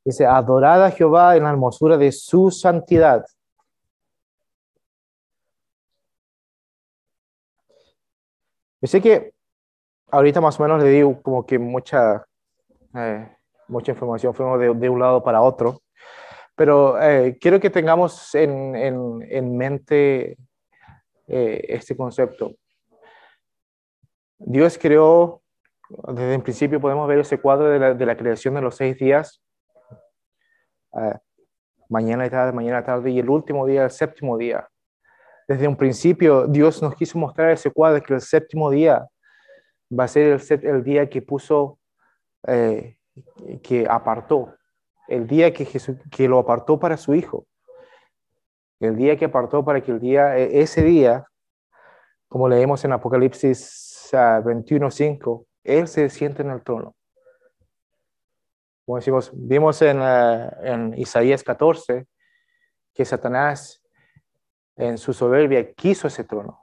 [0.04, 3.26] Dice, adorada a Jehová en la hermosura de su santidad.
[8.82, 9.34] Yo sé que
[10.10, 12.26] ahorita más o menos le digo como que mucha,
[12.96, 13.30] eh,
[13.68, 15.82] mucha información fuimos de, un lado para otro,
[16.56, 20.36] pero eh, quiero que tengamos en, en, mente
[21.28, 22.54] eh, este concepto.
[24.40, 25.42] Dios creó
[26.08, 28.98] desde el principio podemos ver ese cuadro de la, de la creación de los seis
[28.98, 29.42] días.
[30.92, 31.14] Uh,
[31.90, 34.68] mañana y tarde, mañana tarde y el último día, el séptimo día.
[35.48, 39.08] Desde un principio Dios nos quiso mostrar ese cuadro que el séptimo día
[39.92, 41.80] va a ser el, el día que puso,
[42.48, 42.98] eh,
[43.62, 44.56] que apartó,
[45.08, 47.46] el día que, Jesús, que lo apartó para su Hijo,
[48.80, 51.26] el día que apartó para que el día, e, ese día,
[52.30, 56.96] como leemos en Apocalipsis 21.5, Él se siente en el trono.
[58.86, 62.08] Como decimos, vimos en, en Isaías 14
[62.94, 63.82] que Satanás
[64.76, 66.60] en su soberbia quiso ese trono.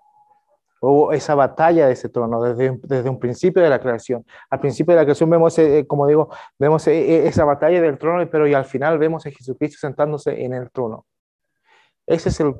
[0.80, 4.24] Hubo esa batalla de ese trono desde, desde un principio de la creación.
[4.48, 6.28] Al principio de la creación vemos, eh, como digo,
[6.58, 10.44] vemos eh, eh, esa batalla del trono, pero y al final vemos a Jesucristo sentándose
[10.44, 11.06] en el trono.
[12.06, 12.54] Ese es el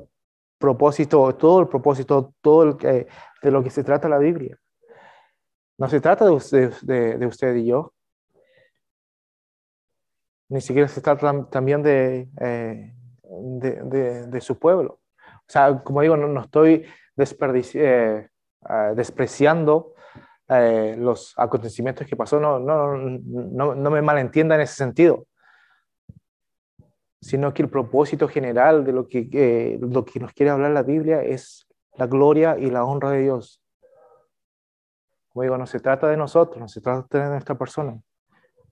[0.57, 4.57] propósito, todo el propósito, todo el, de lo que se trata la Biblia.
[5.77, 7.93] No se trata de usted, de usted y yo,
[10.49, 14.99] ni siquiera se trata también de, eh, de, de, de, su pueblo.
[15.15, 16.85] O sea, como digo, no, no estoy
[17.17, 18.29] eh,
[18.61, 19.93] uh, despreciando
[20.47, 25.27] eh, los acontecimientos que pasó, no, no, no, no me malentienda en ese sentido,
[27.21, 30.83] sino que el propósito general de lo que, eh, lo que nos quiere hablar la
[30.83, 33.61] Biblia es la gloria y la honra de Dios.
[35.31, 37.99] Como digo, no se trata de nosotros, no se trata de nuestra persona.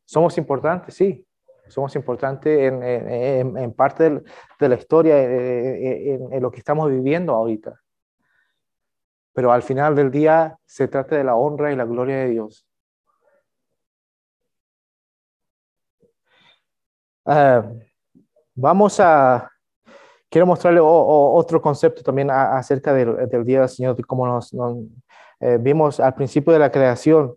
[0.06, 1.27] Somos importantes, sí,
[1.70, 4.24] somos importantes en, en, en parte de,
[4.60, 7.80] de, la historia, en, en, lo que estamos viviendo ahorita.
[9.34, 12.68] Pero al final del día se trata de la honra y la gloria de Dios.
[17.26, 17.80] Uh,
[18.56, 19.52] vamos a,
[20.30, 24.26] quiero mostrarle o, o, otro concepto también a, acerca del, del, Día del Señor, como
[24.26, 24.78] nos, nos
[25.40, 27.36] eh, vimos al principio de la creación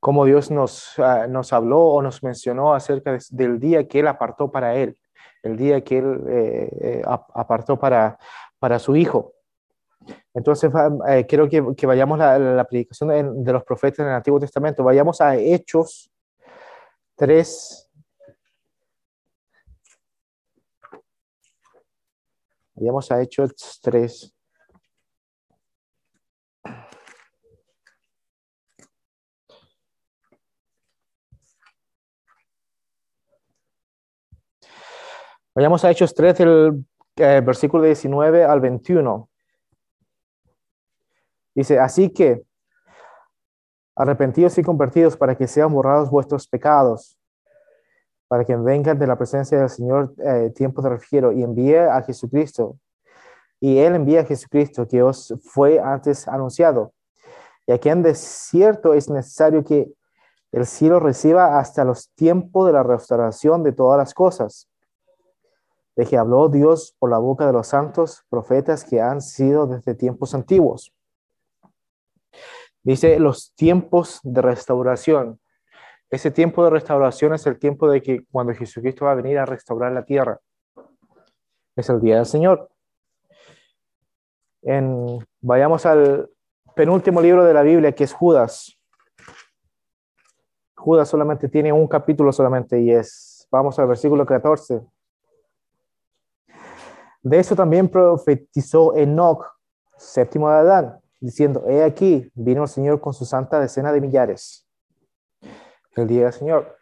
[0.00, 4.08] cómo Dios nos, uh, nos habló o nos mencionó acerca de, del día que Él
[4.08, 4.98] apartó para Él,
[5.42, 8.18] el día que Él eh, eh, apartó para,
[8.58, 9.32] para su Hijo.
[10.34, 10.70] Entonces,
[11.08, 14.12] eh, quiero que, que vayamos a la, la, predicación de, de, los profetas en el
[14.14, 14.84] Antiguo Testamento.
[14.84, 16.10] Vayamos a Hechos
[17.16, 17.90] 3.
[22.74, 24.35] Vayamos a Hechos 3.
[35.56, 36.84] Vayamos a Hechos 3 del
[37.16, 39.26] eh, versículo 19 al 21.
[41.54, 42.44] Dice, así que
[43.94, 47.18] arrepentidos y convertidos para que sean borrados vuestros pecados,
[48.28, 52.02] para que vengan de la presencia del Señor eh, tiempo de refiero y envíe a
[52.02, 52.76] Jesucristo.
[53.58, 56.92] Y Él envía a Jesucristo que os fue antes anunciado.
[57.66, 59.90] Y aquí en desierto es necesario que
[60.52, 64.68] el cielo reciba hasta los tiempos de la restauración de todas las cosas
[65.96, 69.94] de que habló Dios por la boca de los santos profetas que han sido desde
[69.94, 70.92] tiempos antiguos.
[72.82, 75.40] Dice los tiempos de restauración.
[76.10, 79.46] Ese tiempo de restauración es el tiempo de que cuando Jesucristo va a venir a
[79.46, 80.38] restaurar la tierra.
[81.74, 82.68] Es el día del Señor.
[84.62, 86.30] En, vayamos al
[86.76, 88.78] penúltimo libro de la Biblia, que es Judas.
[90.76, 94.82] Judas solamente tiene un capítulo solamente y es, vamos al versículo 14.
[97.26, 99.44] De eso también profetizó Enoch,
[99.96, 104.64] séptimo de Adán, diciendo, he aquí, vino el Señor con su santa decena de millares.
[105.96, 106.78] El día del Señor.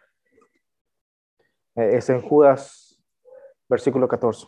[1.77, 3.03] Eh, es en Judas,
[3.71, 4.47] versículo 14.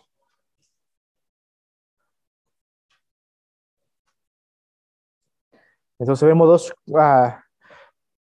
[5.99, 7.31] Entonces vemos dos, uh,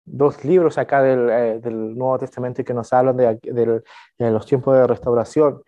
[0.04, 4.76] dos libros acá del, eh, del, Nuevo Testamento que nos hablan de, de los tiempos
[4.76, 5.62] de restauración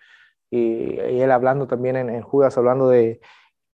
[0.57, 3.21] y, él hablando también en, Judas, hablando de,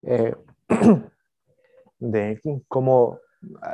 [0.03, 0.35] eh,
[1.99, 3.19] de cómo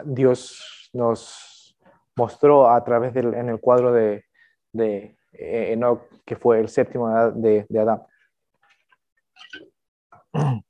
[0.05, 1.77] Dios nos
[2.15, 4.23] mostró a través del en el cuadro de,
[4.71, 8.04] de Enoch, que fue el séptimo de, de Adán.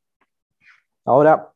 [1.06, 1.52] Ahora,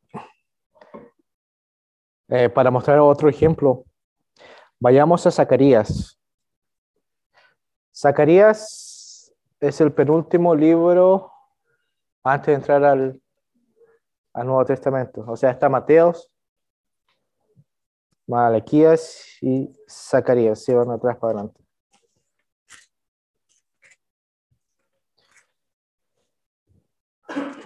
[2.30, 3.86] eh, para mostrar otro ejemplo,
[4.80, 6.19] vayamos a Zacarías.
[7.95, 8.86] Zacarías
[9.60, 11.32] es el penúltimo libro
[12.24, 13.22] antes de entrar al,
[14.34, 15.26] Nuevo Testamento.
[15.28, 16.32] O sea, está Mateos,
[18.28, 20.64] Malaquías y Zacarías.
[20.64, 21.64] Se van atrás para adelante.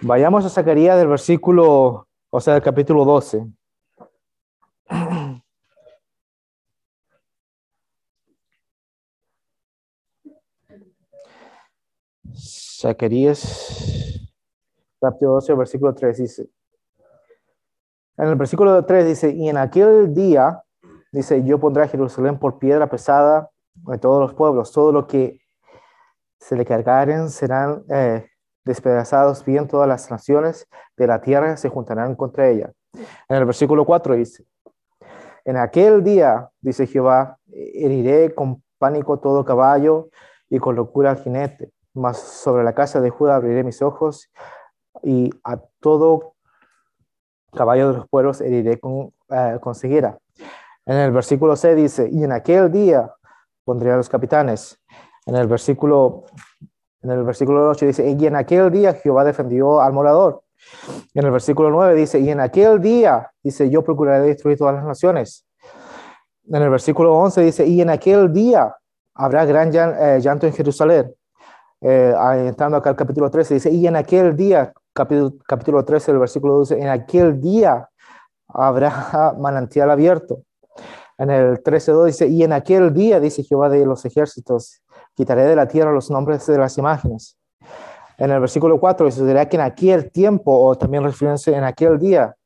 [0.00, 3.46] Vayamos a Zacarías del versículo, o sea, del capítulo 12.
[12.34, 14.30] Zacarías,
[15.00, 16.48] capítulo 12, versículo 3 dice.
[18.16, 20.62] En el versículo 3 dice, y en aquel día,
[21.12, 25.40] dice, yo pondré a Jerusalén por piedra pesada de todos los pueblos, todo lo que
[26.38, 28.26] se le cargaren serán eh,
[28.64, 32.72] despedazados, bien todas las naciones de la tierra se juntarán contra ella.
[33.28, 34.44] En el versículo 4 dice,
[35.44, 40.08] en aquel día, dice Jehová, heriré con pánico todo caballo
[40.48, 44.30] y con locura al jinete, mas sobre la casa de Judá abriré mis ojos
[45.02, 46.34] y a todo
[47.52, 50.18] caballo de los pueblos heriré con, eh, con ceguera.
[50.86, 53.14] En el versículo 6 dice, y en aquel día
[53.64, 54.80] pondré a los capitanes.
[55.26, 56.24] En el versículo,
[57.02, 60.42] en el versículo 8 dice, y en aquel día Jehová defendió al morador.
[61.14, 64.84] En el versículo 9 dice, y en aquel día, dice, yo procuraré destruir todas las
[64.84, 65.46] naciones.
[66.48, 68.74] En el versículo 11 dice, y en aquel día
[69.14, 71.14] habrá gran eh, llanto en Jerusalén.
[71.82, 72.14] Eh,
[72.46, 76.54] entrando acá al capítulo 13, dice, y en aquel día, capítulo, capítulo 13, el versículo
[76.58, 77.88] 12, en aquel día
[78.48, 80.42] habrá manantial abierto.
[81.18, 84.82] En el 13.2 dice, y en aquel día, dice Jehová de los ejércitos,
[85.14, 87.36] quitaré de la tierra los nombres de las imágenes
[88.22, 92.36] en el versículo 4 sucederá que en aquel tiempo, o también refiriéndose en aquel día,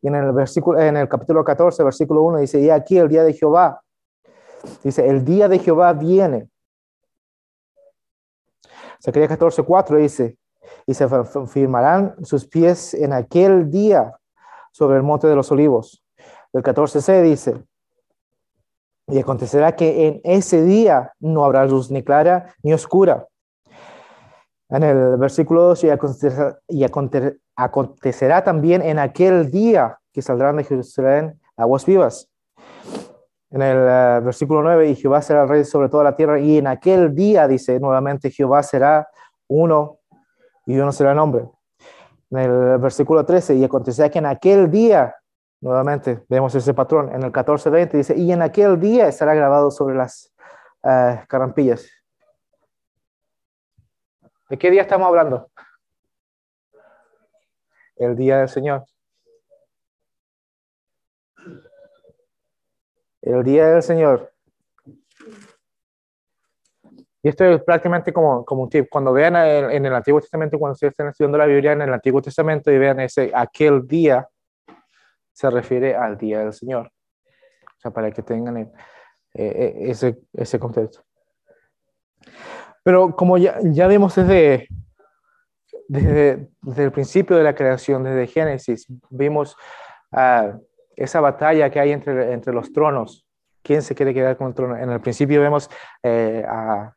[0.00, 3.24] y en el, versículo, en el capítulo 14, versículo 1, dice, y aquí el día
[3.24, 3.82] de Jehová.
[4.84, 6.48] Dice, el día de Jehová viene.
[9.02, 10.36] Zacarías 14, 4 dice,
[10.86, 11.08] y se
[11.48, 14.14] firmarán sus pies en aquel día
[14.70, 16.04] sobre el monte de los olivos.
[16.52, 17.64] El 14c dice,
[19.08, 23.26] y acontecerá que en ese día no habrá luz ni clara ni oscura,
[24.68, 26.84] en el versículo 2, y,
[27.56, 32.30] acontecerá, también en aquel día que saldrán de Jerusalén aguas vivas.
[33.52, 36.66] En el eh, versículo 9, y Jehová será rey sobre toda la tierra, y en
[36.66, 39.06] aquel día, dice nuevamente, Jehová será
[39.46, 39.98] uno
[40.64, 41.50] y uno será nombre.
[42.30, 45.14] En el versículo 13, y acontecerá que en aquel día,
[45.60, 49.96] nuevamente vemos ese patrón, en el 14-20 dice, y en aquel día estará grabado sobre
[49.96, 50.32] las
[50.82, 51.86] uh, carampillas.
[54.48, 55.50] ¿De qué día estamos hablando?
[57.96, 58.84] El día del Señor.
[63.22, 64.32] El día del Señor.
[67.22, 68.88] Y esto es prácticamente como, como un tip.
[68.90, 72.20] Cuando vean en, el Antiguo Testamento, cuando ustedes estén estudiando la Biblia en el Antiguo
[72.20, 74.28] Testamento y vean ese aquel día,
[75.32, 76.88] se refiere al día del Señor.
[76.88, 78.72] O sea, para que tengan eh,
[79.34, 81.02] eh, ese, ese contexto.
[82.82, 84.66] Pero como ya, ya vimos desde,
[85.86, 89.56] desde, el principio de la creación, desde Génesis, vimos
[90.10, 90.58] uh,
[90.96, 93.26] esa batalla que hay entre, entre los tronos.
[93.62, 94.76] ¿Quién se quiere quedar con el trono?
[94.76, 95.70] En el principio vemos
[96.02, 96.94] eh, a,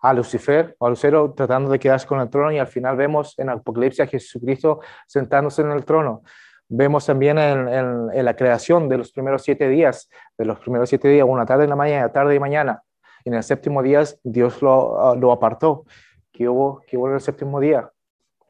[0.00, 3.50] a, Lucifer, a Lucero tratando de quedarse con el trono y al final vemos en
[3.50, 6.22] Apocalipsis a Jesucristo sentándose en el trono.
[6.68, 11.08] Vemos también en, en, la creación de los primeros siete días, de los primeros siete
[11.08, 12.82] días, una tarde en la mañana, tarde y mañana,
[13.24, 15.84] en el séptimo día Dios lo, lo apartó.
[16.32, 17.88] ¿Qué hubo, ¿Qué hubo en el séptimo día?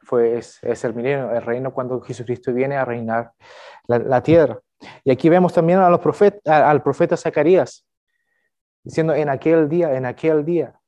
[0.04, 3.32] Fue, es, el milenio, el reino cuando Jesucristo viene a reinar
[3.86, 4.60] la, tierra.
[5.02, 6.00] Y aquí vemos también a los
[6.46, 7.86] al profeta Zacarías
[8.84, 10.78] diciendo en aquel día, en aquel día.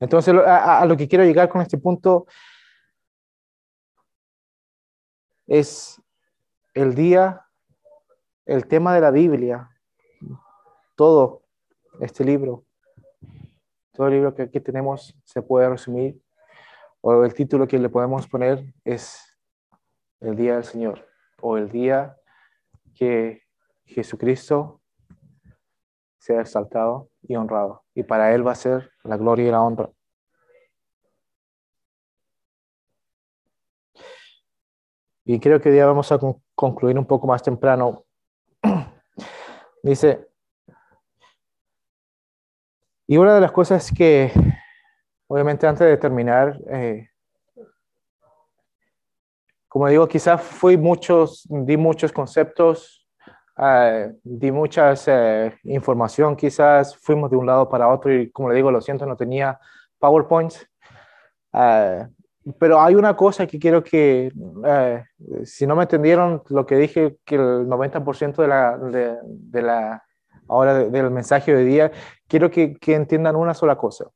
[0.00, 2.26] Entonces, a, lo que quiero llegar con este punto
[5.46, 6.00] es
[6.74, 7.46] el día
[8.44, 9.70] el tema de la Biblia,
[10.96, 11.44] todo
[12.00, 12.64] este libro,
[13.94, 16.20] todo el libro que aquí tenemos se puede resumir,
[17.00, 19.24] o el título que le podemos poner es
[20.20, 21.06] el día del Señor,
[21.40, 22.16] o el día
[22.94, 23.42] que
[23.84, 24.80] Jesucristo
[26.18, 29.90] sea exaltado y honrado, y para Él va a ser la gloria y la honra.
[35.26, 36.18] Y creo que ya vamos a
[36.54, 38.04] concluir un poco más temprano
[39.82, 40.28] Dice,
[43.06, 44.32] y una de las cosas que,
[45.26, 47.08] obviamente antes de terminar, eh,
[49.68, 53.06] como digo, quizás fui muchos, di muchos conceptos,
[53.58, 58.54] uh, di mucha eh, información, quizás fuimos de un lado para otro y como le
[58.54, 59.58] digo, lo siento, no tenía
[59.98, 60.64] PowerPoints.
[61.52, 62.06] Uh,
[62.58, 64.30] pero hay una cosa que quiero que,
[64.66, 65.04] eh,
[65.44, 70.04] si no me entendieron lo que dije, que el 90% de la, de, la
[70.48, 71.92] ahora del mensaje de día,
[72.28, 74.10] quiero que, que, entiendan una sola cosa.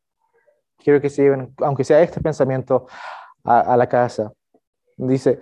[0.76, 2.86] Quiero que se lleven, aunque sea este pensamiento,
[3.44, 4.32] a, a la casa.
[4.96, 5.40] Dice,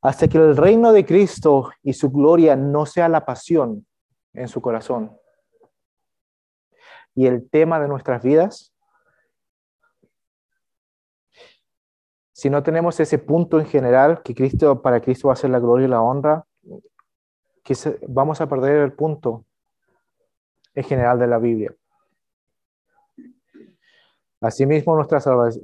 [0.00, 3.86] hasta que el reino de Cristo y su gloria no sea la pasión
[4.32, 5.16] en su corazón,
[7.14, 8.72] y el tema de nuestras vidas,
[12.32, 15.60] si no tenemos ese punto en general, que Cristo, para Cristo va a ser la
[15.60, 16.44] gloria y la honra,
[17.62, 17.74] que
[18.08, 19.44] vamos a perder el punto
[20.74, 21.74] en general de la Biblia.
[24.40, 25.62] Asimismo, nuestra salvación,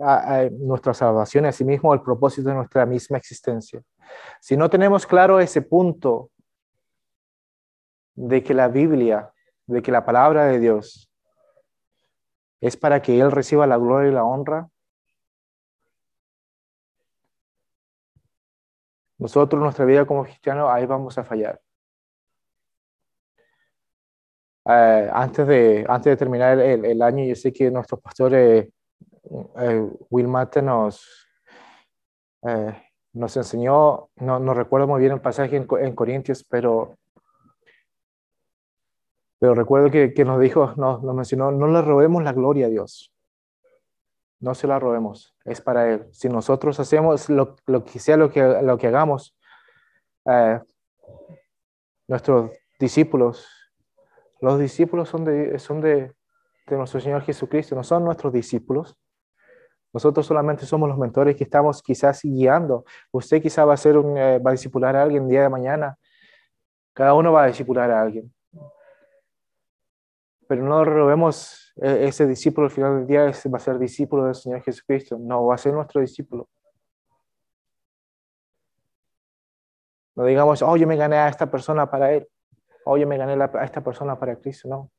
[0.61, 3.83] nuestra salvación, asimismo, el propósito de nuestra misma existencia.
[4.41, 6.31] Si no tenemos claro ese punto
[8.15, 9.33] de que la Biblia,
[9.67, 11.11] de que la palabra de Dios
[12.61, 14.69] es para que Él reciba la gloria y la honra,
[19.19, 21.61] nosotros, nuestra vida como cristianos, ahí vamos a fallar.
[24.71, 28.71] Eh, antes, de, antes de terminar el, año, yo sé que nuestro pastor eh,
[29.61, 31.27] eh, Will Mate nos,
[33.15, 36.99] nos enseñó, no, no, recuerdo muy bien el pasaje en, en Corintios, pero,
[39.39, 42.71] pero recuerdo que, que nos dijo, nos, nos, mencionó, no le robemos la gloria a
[42.71, 43.11] Dios.
[44.39, 46.07] No se la robemos, es para Él.
[46.13, 49.35] Si nosotros hacemos lo, lo que sea lo que, lo que hagamos,
[52.07, 53.58] nuestros discípulos
[54.41, 56.15] los discípulos son de, son de,
[56.71, 58.97] nuestro Señor Jesucristo, no son nuestros discípulos.
[59.93, 62.85] Nosotros solamente somos los mentores que estamos quizás guiando.
[63.11, 65.97] Usted quizá va a, ser un, eh, va a discipular a alguien día de mañana.
[66.93, 68.33] Cada uno va a discipular a alguien.
[70.47, 74.35] Pero no robemos eh, ese discípulo al final del día, va a ser discípulo del
[74.35, 75.17] Señor Jesucristo.
[75.19, 76.49] No, va a ser nuestro discípulo.
[80.17, 82.29] No digamos, oh, yo me gané a esta persona para él
[82.89, 84.91] oye, me gané a esta persona para Cristo, no.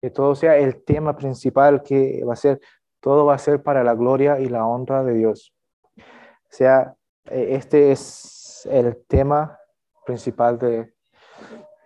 [0.00, 2.60] Que todo sea el tema principal que va a ser,
[3.00, 5.54] todo va a ser para la gloria y la honra de Dios.
[5.96, 6.02] O
[6.50, 6.94] sea,
[7.24, 9.58] e, este es el tema
[10.04, 10.92] principal de,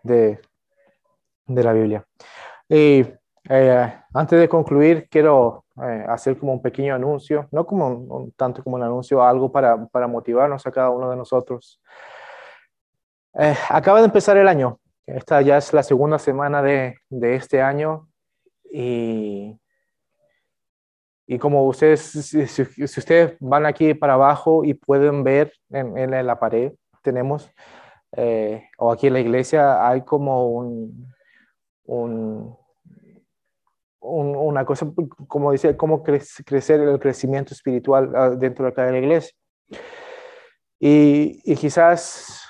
[0.02, 0.40] de,
[1.46, 2.04] la Biblia.
[2.68, 3.06] Y
[3.48, 8.64] eh, antes de concluir, quiero eh, hacer como un pequeño anuncio, no como un, tanto
[8.64, 11.80] como un anuncio, algo para, para motivarnos a cada uno de nosotros.
[13.34, 14.78] Eh, acaba de empezar el año.
[15.06, 18.08] Esta ya es la segunda semana de, de este año
[18.70, 19.58] y,
[21.30, 26.72] y como ustedes, si, ustedes van aquí para abajo y pueden ver en, la pared,
[27.02, 27.50] tenemos,
[28.16, 31.14] eh, o aquí en la iglesia, hay como un,
[31.84, 32.56] un,
[34.00, 34.86] una cosa,
[35.26, 39.34] como dice, cómo crecer el crecimiento espiritual ah, dentro de cada iglesia.
[40.80, 42.47] Y, y quizás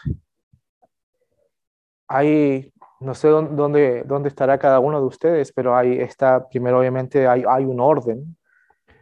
[2.09, 7.29] hay, no sé dónde, dónde estará cada uno de ustedes, pero ahí está, primero obviamente
[7.29, 8.37] hay, hay un orden,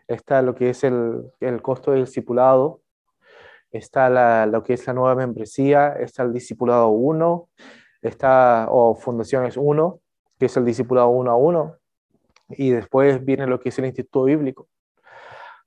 [0.09, 2.81] está lo que es el, el costo del discipulado,
[3.71, 7.49] está la, lo que es la nueva membresía, está el discipulado 1,
[8.03, 10.01] está, o fundaciones 1,
[10.39, 11.77] que es el discipulado 1 a 1,
[12.51, 14.69] y después viene lo que es el Instituto Bíblico.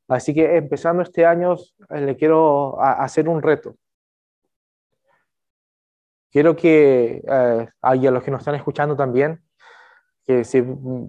[0.07, 1.55] Así que empezando este año,
[1.89, 3.75] eh, le quiero hacer un reto.
[6.31, 9.43] Quiero que eh, a los que nos están escuchando también,
[10.25, 10.63] que si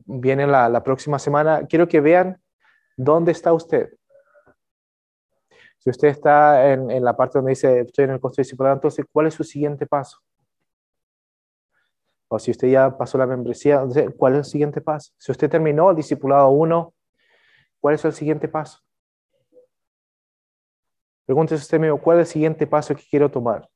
[0.06, 2.40] vienen la, la, próxima semana, quiero que vean
[2.96, 3.90] dónde está usted.
[5.78, 9.04] Si usted está en, en la parte donde dice estoy en el costo discipulado, entonces,
[9.12, 10.18] ¿cuál es su siguiente paso?
[12.32, 13.82] O si usted ya pasó la membresía,
[14.16, 15.12] ¿cuál es el siguiente paso?
[15.18, 16.94] Si usted terminó el discipulado 1,
[17.80, 18.78] ¿cuál es el siguiente paso?
[21.26, 23.68] Pregúntese usted mismo, ¿cuál es el siguiente paso que quiero tomar?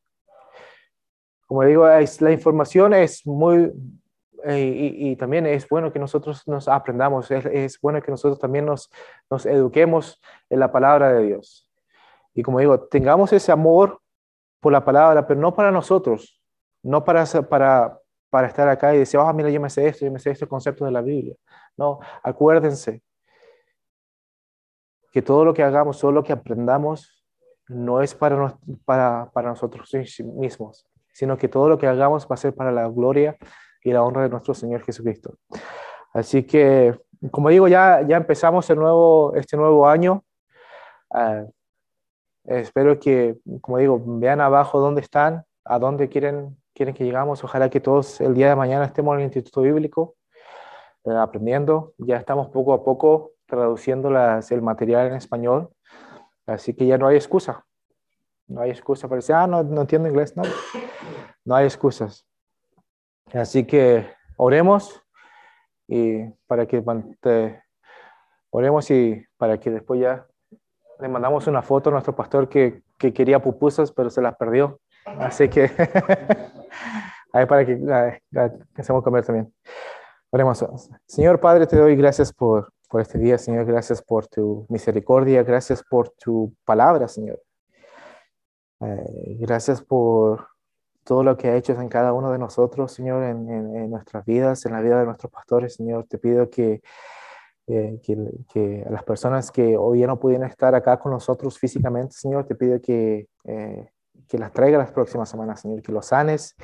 [1.46, 3.72] Como digo, es, la información es muy,
[4.44, 8.90] eh, y, también es bueno que nosotros nos aprendamos, es, bueno que nosotros también nos,
[9.30, 10.20] nos eduquemos
[10.50, 11.70] en la palabra de Dios.
[12.34, 14.00] Y como digo, tengamos ese amor
[14.60, 16.42] por la palabra, pero no para nosotros,
[16.82, 20.12] no para, para, para estar acá y decir, ah, mira, yo me sé esto, yo
[20.12, 21.36] me sé este concepto de la Biblia.
[21.76, 23.02] No, acuérdense
[25.12, 27.24] que todo lo que hagamos, todo lo que aprendamos,
[27.68, 29.90] no es para, para, para nosotros
[30.36, 33.36] mismos, sino que todo lo que hagamos va a ser para la gloria
[33.82, 35.36] y la honra de nuestro Señor Jesucristo.
[36.12, 36.98] Así que,
[37.30, 40.24] como digo, ya, ya empezamos el nuevo, este nuevo año.
[41.10, 41.44] Ah,
[42.44, 47.44] espero que, como digo, vean abajo dónde están, a dónde quieren, quieren que llegamos.
[47.44, 50.16] Ojalá que todos el día de mañana estemos en el Instituto Bíblico
[51.04, 51.94] eh, aprendiendo.
[51.98, 55.70] Ya estamos poco a poco traduciendo las, el material en español.
[56.46, 57.64] Así que ya no hay excusa.
[58.46, 60.36] No hay excusa para decir, ah, no, no entiendo inglés.
[60.36, 60.42] No,
[61.44, 62.26] no hay excusas.
[63.32, 65.02] Así que oremos
[65.86, 66.82] y para que
[68.50, 70.26] oremos y para que después ya
[71.00, 74.80] le mandamos una foto a nuestro pastor que, que quería pupusas, pero se las perdió.
[75.04, 75.70] Así que
[77.34, 79.52] Ahí para que, que hacemos comer también.
[80.30, 80.64] Oremos.
[81.04, 83.64] Señor Padre, te doy gracias por, por este día, Señor.
[83.64, 85.42] Gracias por tu misericordia.
[85.42, 87.42] Gracias por tu palabra, Señor.
[88.80, 90.46] Eh, gracias por
[91.04, 94.72] todo lo que ha hecho en cada uno de nosotros, Señor, en, nuestras vidas, en
[94.72, 96.06] la vida de nuestros pastores, Señor.
[96.08, 96.80] Te pido que,
[97.66, 98.16] eh, que,
[98.52, 102.54] que, las personas que hoy ya no pudieron estar acá con nosotros físicamente, Señor, te
[102.54, 103.90] pido que, eh,
[104.26, 106.56] que las traiga las próximas semanas, Señor, que los sanes,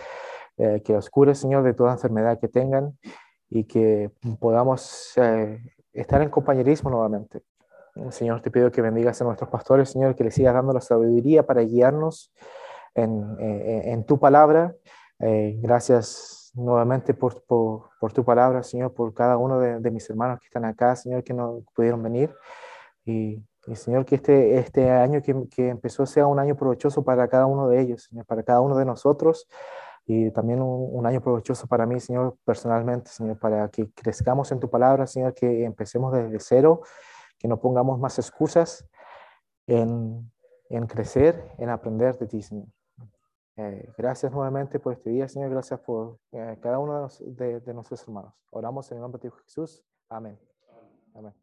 [0.56, 2.98] eh, que los cures, Señor, de toda enfermedad que tengan
[3.50, 5.14] y que podamos
[5.92, 7.42] estar en compañerismo nuevamente.
[8.10, 11.44] Señor, te pido que bendigas a nuestros pastores, Señor, que les sigas dando la sabiduría
[11.44, 12.32] para guiarnos
[12.94, 14.74] en, eh, en tu palabra.
[15.18, 20.08] Eh, gracias nuevamente por, por, por, tu palabra, Señor, por cada uno de, de, mis
[20.08, 22.34] hermanos que están acá, Señor, que no pudieron venir.
[23.04, 27.28] Y, y Señor, que este, este año que, que, empezó sea un año provechoso para
[27.28, 29.46] cada uno de ellos, Señor, para cada uno de nosotros.
[30.06, 34.58] Y también un, un año provechoso para mí, Señor, personalmente, Señor, para que crezcamos en
[34.58, 36.80] tu palabra, Señor, que empecemos desde cero,
[37.38, 38.88] que no pongamos más excusas
[39.66, 40.30] en,
[40.68, 42.66] en crecer, en aprender de ti, Señor.
[43.60, 45.50] Eh, gracias nuevamente por este día, Señor.
[45.50, 48.32] Gracias por eh, cada uno de, nuestros hermanos.
[48.50, 49.84] Oramos en el nombre de Jesús.
[50.08, 50.38] Amén.
[51.14, 51.34] Amén.